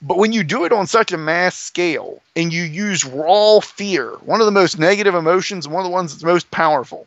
But 0.00 0.18
when 0.18 0.32
you 0.32 0.44
do 0.44 0.64
it 0.64 0.72
on 0.72 0.86
such 0.86 1.12
a 1.12 1.18
mass 1.18 1.56
scale 1.56 2.22
and 2.36 2.52
you 2.52 2.62
use 2.62 3.04
raw 3.04 3.60
fear, 3.60 4.10
one 4.24 4.40
of 4.40 4.46
the 4.46 4.52
most 4.52 4.78
negative 4.78 5.14
emotions, 5.14 5.66
one 5.66 5.80
of 5.80 5.90
the 5.90 5.92
ones 5.92 6.12
that's 6.12 6.24
most 6.24 6.50
powerful, 6.50 7.06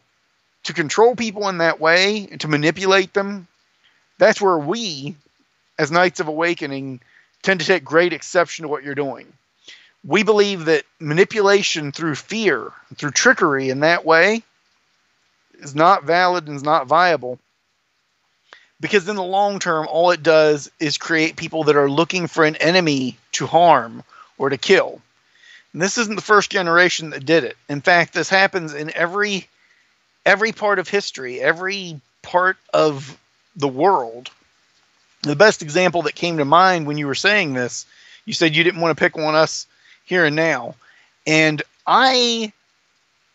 to 0.64 0.74
control 0.74 1.16
people 1.16 1.48
in 1.50 1.60
that 1.60 1.80
way 1.80 2.28
and 2.30 2.42
to 2.42 2.48
manipulate 2.48 3.14
them, 3.14 3.48
that's 4.22 4.40
where 4.40 4.60
we, 4.60 5.16
as 5.80 5.90
Knights 5.90 6.20
of 6.20 6.28
Awakening, 6.28 7.02
tend 7.42 7.60
to 7.60 7.66
take 7.66 7.84
great 7.84 8.14
exception 8.14 8.62
to 8.62 8.70
what 8.70 8.84
you're 8.84 8.94
doing. 8.94 9.26
We 10.06 10.22
believe 10.22 10.66
that 10.66 10.84
manipulation 11.00 11.92
through 11.92 12.14
fear, 12.14 12.72
through 12.96 13.12
trickery 13.12 13.72
in 13.72 13.80
that 13.80 14.06
way, 14.06 14.44
is 15.60 15.74
not 15.74 16.04
valid 16.04 16.46
and 16.48 16.56
is 16.56 16.62
not 16.62 16.86
viable. 16.86 17.40
Because 18.80 19.10
in 19.10 19.16
the 19.16 19.24
long 19.24 19.58
term, 19.58 19.88
all 19.90 20.12
it 20.12 20.22
does 20.22 20.70
is 20.80 21.00
create 21.00 21.36
people 21.36 21.64
that 21.64 21.76
are 21.76 21.90
looking 21.90 22.28
for 22.28 22.46
an 22.46 22.58
enemy 22.58 23.18
to 23.32 23.48
harm 23.48 24.04
or 24.38 24.52
to 24.52 24.58
kill. 24.60 25.02
And 25.74 25.82
this 25.82 25.98
isn't 25.98 26.16
the 26.16 26.22
first 26.22 26.52
generation 26.52 27.10
that 27.10 27.26
did 27.26 27.44
it. 27.44 27.58
In 27.68 27.82
fact, 27.82 28.14
this 28.14 28.30
happens 28.30 28.76
in 28.76 28.96
every 28.96 29.48
every 30.28 30.52
part 30.52 30.78
of 30.78 30.88
history, 30.88 31.42
every 31.42 32.00
part 32.22 32.58
of 32.72 33.18
the 33.56 33.68
world. 33.68 34.30
The 35.24 35.36
best 35.36 35.62
example 35.62 36.04
that 36.04 36.16
came 36.16 36.38
to 36.38 36.46
mind 36.46 36.88
when 36.88 36.98
you 36.98 37.08
were 37.08 37.16
saying 37.16 37.54
this, 37.54 37.86
you 38.26 38.34
said 38.34 38.56
you 38.56 38.64
didn't 38.64 38.82
want 38.82 38.98
to 38.98 39.02
pick 39.02 39.18
on 39.18 39.36
us 39.36 39.68
here 40.06 40.26
and 40.26 40.36
now. 40.36 40.76
And 41.28 41.62
I 41.86 42.54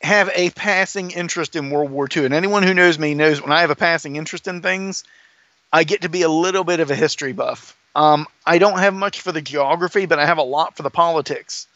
have 0.03 0.31
a 0.35 0.51
passing 0.51 1.11
interest 1.11 1.57
in 1.57 1.71
World 1.71 1.91
War 1.91 2.09
II. 2.15 2.25
And 2.25 2.35
anyone 2.35 2.63
who 2.63 2.75
knows 2.75 2.99
me 2.99 3.15
knows 3.15 3.41
when 3.41 3.53
I 3.53 3.61
have 3.61 3.71
a 3.71 3.77
passing 3.77 4.17
interest 4.17 4.47
in 4.47 4.63
things, 4.63 5.05
I 5.73 5.85
get 5.85 6.03
to 6.03 6.09
be 6.09 6.23
a 6.23 6.29
little 6.29 6.65
bit 6.65 6.81
of 6.81 6.91
a 6.91 6.95
history 6.95 7.33
buff. 7.33 7.77
Um, 7.95 8.27
I 8.45 8.59
don't 8.59 8.79
have 8.79 8.95
much 8.95 9.21
for 9.21 9.33
the 9.33 9.41
geography, 9.41 10.07
but 10.07 10.19
I 10.19 10.27
have 10.27 10.39
a 10.39 10.43
lot 10.43 10.77
for 10.77 10.83
the 10.83 10.91
politics. 10.91 11.67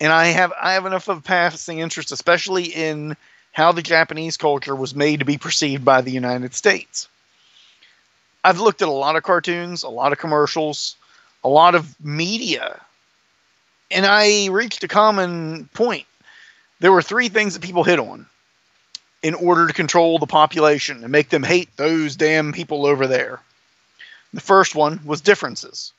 And 0.00 0.12
I 0.12 0.26
have 0.28 0.52
I 0.60 0.72
have 0.72 0.86
enough 0.86 1.08
of 1.08 1.22
passing 1.22 1.78
interest, 1.78 2.10
especially 2.10 2.64
in 2.64 3.16
how 3.52 3.72
the 3.72 3.82
Japanese 3.82 4.36
culture 4.36 4.74
was 4.74 4.94
made 4.94 5.18
to 5.18 5.24
be 5.26 5.38
perceived 5.38 5.84
by 5.84 6.00
the 6.00 6.10
United 6.10 6.54
States. 6.54 7.08
I've 8.44 8.60
looked 8.60 8.82
at 8.82 8.88
a 8.88 8.92
lot 8.92 9.16
of 9.16 9.22
cartoons, 9.22 9.82
a 9.82 9.88
lot 9.88 10.12
of 10.12 10.18
commercials, 10.18 10.96
a 11.44 11.48
lot 11.48 11.74
of 11.74 11.94
media, 12.04 12.80
and 13.92 14.06
I 14.06 14.48
reached 14.48 14.82
a 14.84 14.88
common 14.88 15.68
point. 15.74 16.06
There 16.80 16.92
were 16.92 17.02
three 17.02 17.28
things 17.28 17.54
that 17.54 17.62
people 17.62 17.84
hit 17.84 17.98
on 17.98 18.26
in 19.22 19.34
order 19.34 19.66
to 19.66 19.72
control 19.72 20.18
the 20.18 20.26
population 20.26 21.02
and 21.02 21.12
make 21.12 21.28
them 21.28 21.42
hate 21.42 21.76
those 21.76 22.16
damn 22.16 22.52
people 22.52 22.86
over 22.86 23.06
there. 23.06 23.40
The 24.32 24.40
first 24.40 24.74
one 24.74 25.00
was 25.04 25.20
differences. 25.20 25.92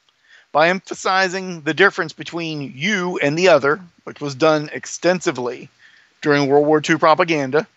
By 0.51 0.69
emphasizing 0.69 1.61
the 1.61 1.73
difference 1.73 2.13
between 2.13 2.73
you 2.75 3.17
and 3.19 3.37
the 3.37 3.49
other, 3.49 3.79
which 4.03 4.19
was 4.19 4.35
done 4.35 4.69
extensively 4.73 5.69
during 6.21 6.47
World 6.47 6.67
War 6.67 6.81
II 6.87 6.97
propaganda, 6.97 7.67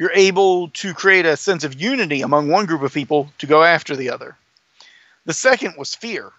you're 0.00 0.10
able 0.14 0.68
to 0.68 0.94
create 0.94 1.26
a 1.26 1.36
sense 1.36 1.62
of 1.62 1.78
unity 1.78 2.22
among 2.22 2.48
one 2.48 2.64
group 2.64 2.80
of 2.80 2.94
people 2.94 3.30
to 3.36 3.46
go 3.46 3.62
after 3.62 3.94
the 3.94 4.08
other. 4.08 4.34
The 5.26 5.34
second 5.34 5.74
was 5.76 5.94
fear. 5.94 6.32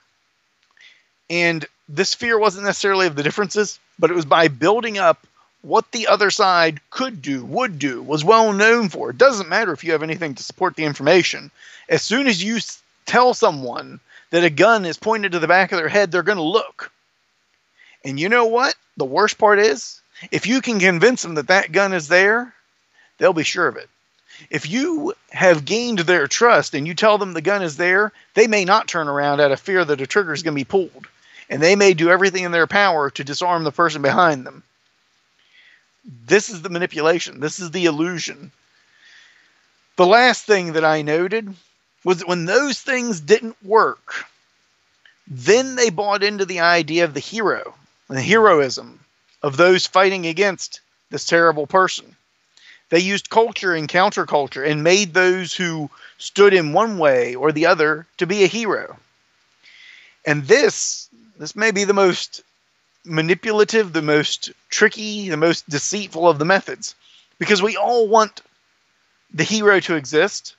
And 1.29 1.63
this 1.87 2.15
fear 2.15 2.39
wasn't 2.39 2.65
necessarily 2.65 3.05
of 3.05 3.15
the 3.15 3.21
differences, 3.21 3.79
but 3.99 4.09
it 4.09 4.15
was 4.15 4.25
by 4.25 4.47
building 4.47 4.97
up 4.97 5.27
what 5.61 5.91
the 5.91 6.07
other 6.07 6.31
side 6.31 6.81
could 6.89 7.21
do, 7.21 7.45
would 7.45 7.77
do, 7.77 8.01
was 8.01 8.25
well 8.25 8.51
known 8.51 8.89
for. 8.89 9.11
It 9.11 9.19
doesn't 9.19 9.47
matter 9.47 9.71
if 9.73 9.83
you 9.83 9.91
have 9.91 10.01
anything 10.01 10.33
to 10.33 10.43
support 10.43 10.75
the 10.75 10.85
information. 10.85 11.51
As 11.87 12.01
soon 12.01 12.25
as 12.25 12.43
you 12.43 12.57
tell 13.05 13.35
someone 13.35 13.99
that 14.31 14.43
a 14.43 14.49
gun 14.49 14.85
is 14.85 14.97
pointed 14.97 15.33
to 15.33 15.39
the 15.39 15.47
back 15.47 15.71
of 15.71 15.77
their 15.77 15.87
head, 15.87 16.11
they're 16.11 16.23
going 16.23 16.39
to 16.39 16.41
look. 16.41 16.91
And 18.03 18.19
you 18.19 18.27
know 18.27 18.45
what? 18.45 18.73
The 18.97 19.05
worst 19.05 19.37
part 19.37 19.59
is, 19.59 20.01
if 20.31 20.47
you 20.47 20.61
can 20.61 20.79
convince 20.79 21.21
them 21.21 21.35
that 21.35 21.49
that 21.49 21.71
gun 21.71 21.93
is 21.93 22.07
there, 22.07 22.55
they'll 23.21 23.33
be 23.33 23.43
sure 23.43 23.67
of 23.67 23.77
it. 23.77 23.87
If 24.49 24.67
you 24.67 25.13
have 25.29 25.63
gained 25.63 25.99
their 25.99 26.27
trust 26.27 26.73
and 26.73 26.87
you 26.87 26.95
tell 26.95 27.19
them 27.19 27.33
the 27.33 27.41
gun 27.41 27.61
is 27.61 27.77
there, 27.77 28.11
they 28.33 28.47
may 28.47 28.65
not 28.65 28.87
turn 28.87 29.07
around 29.07 29.39
out 29.39 29.51
of 29.51 29.59
fear 29.59 29.85
that 29.85 30.01
a 30.01 30.07
trigger 30.07 30.33
is 30.33 30.41
going 30.41 30.55
to 30.55 30.59
be 30.59 30.65
pulled. 30.65 31.05
And 31.47 31.61
they 31.61 31.75
may 31.75 31.93
do 31.93 32.09
everything 32.09 32.45
in 32.45 32.51
their 32.51 32.65
power 32.65 33.11
to 33.11 33.23
disarm 33.23 33.63
the 33.63 33.71
person 33.71 34.01
behind 34.01 34.43
them. 34.43 34.63
This 36.25 36.49
is 36.49 36.63
the 36.63 36.69
manipulation. 36.69 37.39
This 37.39 37.59
is 37.59 37.69
the 37.69 37.85
illusion. 37.85 38.51
The 39.97 40.07
last 40.07 40.45
thing 40.45 40.73
that 40.73 40.85
I 40.85 41.03
noted 41.03 41.53
was 42.03 42.17
that 42.17 42.27
when 42.27 42.45
those 42.45 42.79
things 42.79 43.19
didn't 43.19 43.63
work, 43.63 44.25
then 45.27 45.75
they 45.75 45.91
bought 45.91 46.23
into 46.23 46.45
the 46.45 46.61
idea 46.61 47.03
of 47.03 47.13
the 47.13 47.19
hero, 47.19 47.75
the 48.07 48.19
heroism 48.19 48.99
of 49.43 49.57
those 49.57 49.85
fighting 49.85 50.25
against 50.25 50.79
this 51.11 51.25
terrible 51.25 51.67
person. 51.67 52.15
They 52.91 52.99
used 52.99 53.29
culture 53.29 53.73
and 53.73 53.87
counterculture 53.87 54.69
and 54.69 54.83
made 54.83 55.13
those 55.13 55.53
who 55.53 55.89
stood 56.17 56.53
in 56.53 56.73
one 56.73 56.97
way 56.97 57.35
or 57.35 57.53
the 57.53 57.65
other 57.65 58.05
to 58.17 58.27
be 58.27 58.43
a 58.43 58.47
hero. 58.47 58.97
And 60.25 60.43
this, 60.43 61.09
this 61.39 61.55
may 61.55 61.71
be 61.71 61.85
the 61.85 61.93
most 61.93 62.43
manipulative, 63.05 63.93
the 63.93 64.01
most 64.01 64.51
tricky, 64.69 65.29
the 65.29 65.37
most 65.37 65.67
deceitful 65.69 66.27
of 66.27 66.37
the 66.37 66.45
methods. 66.45 66.93
Because 67.39 67.61
we 67.61 67.77
all 67.77 68.09
want 68.09 68.41
the 69.33 69.45
hero 69.45 69.79
to 69.79 69.95
exist. 69.95 70.55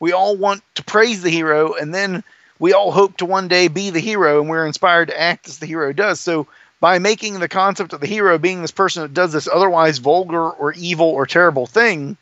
We 0.00 0.12
all 0.12 0.36
want 0.36 0.64
to 0.74 0.82
praise 0.82 1.22
the 1.22 1.30
hero, 1.30 1.74
and 1.74 1.94
then 1.94 2.24
we 2.58 2.72
all 2.72 2.90
hope 2.90 3.16
to 3.18 3.26
one 3.26 3.46
day 3.46 3.68
be 3.68 3.90
the 3.90 4.00
hero, 4.00 4.40
and 4.40 4.50
we're 4.50 4.66
inspired 4.66 5.08
to 5.08 5.18
act 5.18 5.48
as 5.48 5.60
the 5.60 5.66
hero 5.66 5.92
does. 5.92 6.18
So, 6.18 6.48
by 6.80 6.98
making 6.98 7.38
the 7.38 7.48
concept 7.48 7.92
of 7.92 8.00
the 8.00 8.06
hero 8.06 8.38
being 8.38 8.60
this 8.60 8.70
person 8.70 9.02
that 9.02 9.14
does 9.14 9.32
this 9.32 9.48
otherwise 9.48 9.98
vulgar 9.98 10.50
or 10.50 10.72
evil 10.74 11.08
or 11.08 11.26
terrible 11.26 11.66
thing, 11.66 12.16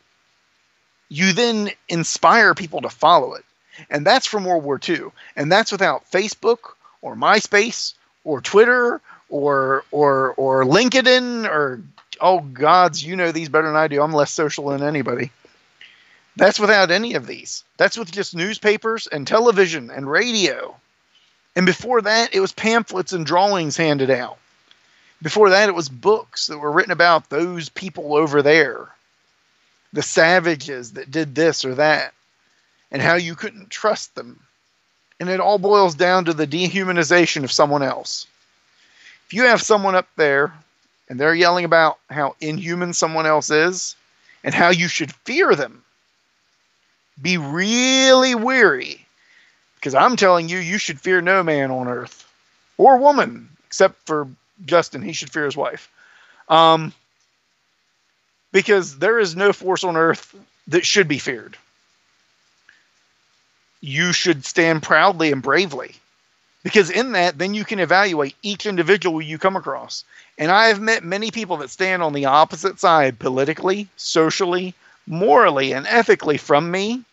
you 1.09 1.33
then 1.33 1.71
inspire 1.89 2.55
people 2.55 2.81
to 2.83 2.91
follow 2.91 3.35
it. 3.35 3.45
And 3.91 4.07
that's 4.07 4.27
from 4.27 4.45
World 4.45 4.65
War 4.65 4.81
II. 4.87 5.07
And 5.37 5.51
that's 5.51 5.73
without 5.73 6.11
Facebook 6.11 6.75
or 7.03 7.17
MySpace 7.17 7.95
or 8.23 8.41
Twitter 8.41 9.01
or 9.29 9.85
or 9.91 10.35
or 10.35 10.65
LinkedIn 10.65 11.47
or 11.47 11.83
oh 12.21 12.41
gods, 12.41 13.05
you 13.05 13.17
know 13.17 13.33
these 13.33 13.49
better 13.49 13.67
than 13.67 13.77
I 13.77 13.89
do. 13.89 14.01
I'm 14.01 14.13
less 14.13 14.31
social 14.31 14.69
than 14.69 14.83
anybody. 14.83 15.31
That's 16.37 16.59
without 16.59 16.91
any 16.91 17.15
of 17.15 17.27
these. 17.27 17.65
That's 17.77 17.97
with 17.97 18.11
just 18.11 18.35
newspapers 18.35 19.07
and 19.07 19.27
television 19.27 19.91
and 19.91 20.11
radio. 20.11 20.75
And 21.57 21.67
before 21.67 22.03
that, 22.03 22.35
it 22.35 22.41
was 22.41 22.53
pamphlets 22.53 23.13
and 23.13 23.25
drawings 23.25 23.77
handed 23.77 24.11
out. 24.11 24.39
Before 25.25 25.51
that, 25.51 25.69
it 25.69 25.75
was 25.75 25.89
books 25.89 26.47
that 26.47 26.59
were 26.59 26.71
written 26.71 26.93
about 26.93 27.31
those 27.31 27.69
people 27.69 28.15
over 28.15 28.43
there, 28.43 28.89
the 29.93 30.03
savages 30.03 30.93
that 30.93 31.11
did 31.11 31.35
this 31.35 31.65
or 31.65 31.75
that, 31.75 32.15
and 32.93 33.03
how 33.03 33.17
you 33.17 33.35
couldn't 33.35 33.71
trust 33.71 34.15
them. 34.15 34.39
And 35.19 35.29
it 35.29 35.41
all 35.41 35.59
boils 35.59 35.97
down 35.97 36.27
to 36.27 36.33
the 36.33 36.47
dehumanization 36.47 37.43
of 37.43 37.51
someone 37.51 37.83
else 37.83 38.29
if 39.27 39.33
you 39.33 39.45
have 39.45 39.63
someone 39.63 39.95
up 39.95 40.09
there 40.17 40.53
and 41.09 41.19
they're 41.19 41.35
yelling 41.35 41.65
about 41.65 41.99
how 42.11 42.37
inhuman 42.41 42.93
someone 42.93 43.27
else 43.27 43.51
is 43.51 43.97
and 44.43 44.55
how 44.55 44.69
you 44.69 44.89
should 44.89 45.13
fear 45.13 45.55
them, 45.55 45.83
be 47.21 47.39
really 47.39 48.35
weary. 48.35 49.07
Because 49.77 49.95
I'm 49.95 50.17
telling 50.17 50.49
you, 50.49 50.59
you 50.59 50.79
should 50.79 51.01
fear 51.01 51.21
no 51.21 51.43
man 51.43 51.71
on 51.71 51.89
earth 51.89 52.31
or 52.77 52.99
woman, 52.99 53.49
except 53.67 54.07
for 54.07 54.29
Justin. 54.65 55.03
He 55.03 55.13
should 55.13 55.33
fear 55.33 55.45
his 55.45 55.57
wife. 55.57 55.91
Um, 56.49 56.93
because 58.53 58.99
there 58.99 59.19
is 59.19 59.35
no 59.35 59.53
force 59.53 59.85
on 59.85 59.97
earth 59.97 60.35
that 60.69 60.87
should 60.87 61.09
be 61.09 61.19
feared. 61.19 61.57
You 63.81 64.13
should 64.13 64.45
stand 64.45 64.83
proudly 64.83 65.33
and 65.33 65.43
bravely 65.43 65.97
because 66.65 66.91
in 66.91 67.13
that 67.13 67.39
then 67.39 67.55
you 67.55 67.65
can 67.65 67.79
evaluate 67.79 68.35
each 68.43 68.67
individual 68.67 69.23
you 69.23 69.39
come 69.39 69.55
across 69.55 70.03
and 70.37 70.51
i 70.51 70.67
have 70.67 70.81
met 70.81 71.05
many 71.05 71.31
people 71.31 71.59
that 71.59 71.71
stand 71.71 72.03
on 72.03 72.13
the 72.13 72.25
opposite 72.25 72.81
side 72.81 73.19
politically 73.21 73.87
socially 73.97 74.75
morally 75.07 75.73
and 75.73 75.87
ethically 75.87 76.39
from 76.39 76.69
me 76.69 77.05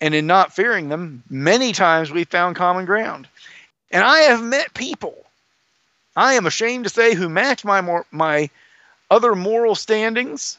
and 0.00 0.14
in 0.14 0.26
not 0.26 0.54
fearing 0.54 0.88
them 0.88 1.22
many 1.28 1.72
times 1.72 2.10
we've 2.10 2.28
found 2.28 2.56
common 2.56 2.86
ground 2.86 3.28
and 3.90 4.02
i 4.02 4.20
have 4.20 4.42
met 4.42 4.72
people 4.72 5.25
i 6.16 6.34
am 6.34 6.46
ashamed 6.46 6.84
to 6.84 6.90
say 6.90 7.14
who 7.14 7.28
match 7.28 7.64
my 7.64 7.80
more, 7.80 8.06
my 8.10 8.50
other 9.10 9.34
moral 9.34 9.74
standings 9.74 10.58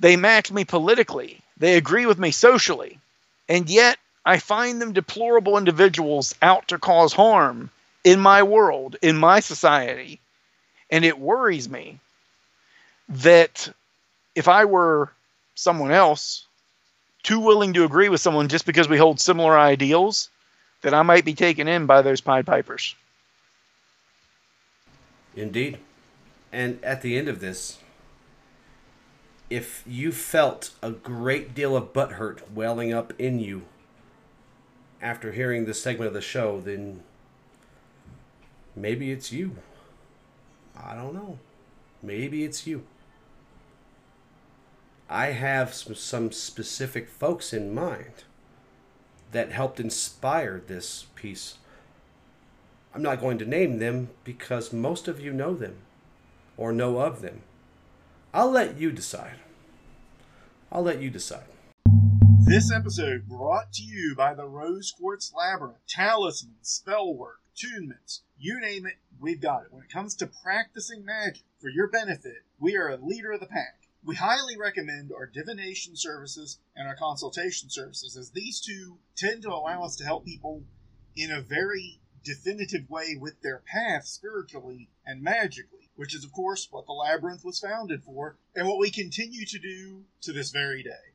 they 0.00 0.16
match 0.16 0.50
me 0.50 0.64
politically 0.64 1.40
they 1.58 1.76
agree 1.76 2.06
with 2.06 2.18
me 2.18 2.30
socially 2.30 2.98
and 3.48 3.68
yet 3.68 3.98
I 4.24 4.38
find 4.38 4.80
them 4.80 4.92
deplorable 4.92 5.56
individuals 5.56 6.34
out 6.42 6.68
to 6.68 6.78
cause 6.78 7.12
harm 7.12 7.70
in 8.04 8.20
my 8.20 8.42
world, 8.42 8.96
in 9.02 9.16
my 9.16 9.40
society. 9.40 10.20
And 10.90 11.04
it 11.04 11.18
worries 11.18 11.68
me 11.68 11.98
that 13.08 13.72
if 14.34 14.48
I 14.48 14.66
were 14.66 15.10
someone 15.54 15.90
else, 15.90 16.46
too 17.22 17.40
willing 17.40 17.74
to 17.74 17.84
agree 17.84 18.08
with 18.08 18.20
someone 18.20 18.48
just 18.48 18.66
because 18.66 18.88
we 18.88 18.98
hold 18.98 19.20
similar 19.20 19.58
ideals, 19.58 20.28
that 20.82 20.94
I 20.94 21.02
might 21.02 21.24
be 21.24 21.34
taken 21.34 21.68
in 21.68 21.86
by 21.86 22.02
those 22.02 22.20
Pied 22.20 22.46
Pipers. 22.46 22.94
Indeed. 25.40 25.78
And 26.52 26.84
at 26.84 27.02
the 27.02 27.16
end 27.16 27.28
of 27.28 27.40
this, 27.40 27.78
if 29.48 29.82
you 29.86 30.12
felt 30.12 30.72
a 30.82 30.90
great 30.90 31.54
deal 31.54 31.76
of 31.76 31.92
butthurt 31.92 32.50
welling 32.52 32.92
up 32.92 33.12
in 33.18 33.40
you 33.40 33.62
after 35.00 35.32
hearing 35.32 35.64
this 35.64 35.82
segment 35.82 36.08
of 36.08 36.14
the 36.14 36.20
show, 36.20 36.60
then 36.60 37.02
maybe 38.76 39.10
it's 39.10 39.32
you. 39.32 39.56
I 40.76 40.94
don't 40.94 41.14
know. 41.14 41.38
Maybe 42.02 42.44
it's 42.44 42.66
you. 42.66 42.84
I 45.08 45.26
have 45.26 45.74
some, 45.74 45.94
some 45.94 46.32
specific 46.32 47.08
folks 47.08 47.52
in 47.52 47.74
mind 47.74 48.24
that 49.32 49.52
helped 49.52 49.80
inspire 49.80 50.62
this 50.64 51.06
piece. 51.14 51.58
I'm 52.92 53.02
not 53.02 53.20
going 53.20 53.38
to 53.38 53.46
name 53.46 53.78
them 53.78 54.10
because 54.24 54.72
most 54.72 55.06
of 55.06 55.20
you 55.20 55.32
know 55.32 55.54
them 55.54 55.76
or 56.56 56.72
know 56.72 56.98
of 56.98 57.22
them. 57.22 57.42
I'll 58.34 58.50
let 58.50 58.78
you 58.78 58.90
decide. 58.90 59.36
I'll 60.72 60.82
let 60.82 61.00
you 61.00 61.08
decide. 61.08 61.44
This 62.40 62.72
episode 62.72 63.28
brought 63.28 63.72
to 63.74 63.82
you 63.82 64.14
by 64.16 64.34
the 64.34 64.46
Rose 64.46 64.90
Quartz 64.90 65.32
Labyrinth. 65.32 65.86
Talisman, 65.86 66.56
spellwork, 66.62 67.38
attunements, 67.54 68.22
you 68.36 68.58
name 68.60 68.86
it, 68.86 68.94
we've 69.20 69.40
got 69.40 69.62
it. 69.62 69.72
When 69.72 69.84
it 69.84 69.92
comes 69.92 70.16
to 70.16 70.26
practicing 70.42 71.04
magic 71.04 71.44
for 71.60 71.68
your 71.68 71.86
benefit, 71.86 72.42
we 72.58 72.76
are 72.76 72.88
a 72.88 72.96
leader 72.96 73.30
of 73.30 73.40
the 73.40 73.46
pack. 73.46 73.82
We 74.02 74.16
highly 74.16 74.56
recommend 74.56 75.12
our 75.12 75.26
divination 75.26 75.94
services 75.94 76.58
and 76.74 76.88
our 76.88 76.96
consultation 76.96 77.70
services, 77.70 78.16
as 78.16 78.30
these 78.30 78.60
two 78.60 78.98
tend 79.14 79.42
to 79.42 79.50
allow 79.50 79.84
us 79.84 79.94
to 79.96 80.04
help 80.04 80.24
people 80.24 80.64
in 81.14 81.30
a 81.30 81.40
very 81.40 82.00
definitive 82.22 82.88
way 82.88 83.16
with 83.18 83.40
their 83.42 83.62
path 83.66 84.06
spiritually 84.06 84.88
and 85.06 85.22
magically, 85.22 85.90
which 85.96 86.14
is, 86.14 86.24
of 86.24 86.32
course, 86.32 86.68
what 86.70 86.86
the 86.86 86.92
labyrinth 86.92 87.44
was 87.44 87.60
founded 87.60 88.02
for 88.02 88.36
and 88.54 88.66
what 88.66 88.78
we 88.78 88.90
continue 88.90 89.44
to 89.46 89.58
do 89.58 90.04
to 90.22 90.32
this 90.32 90.50
very 90.50 90.82
day. 90.82 91.09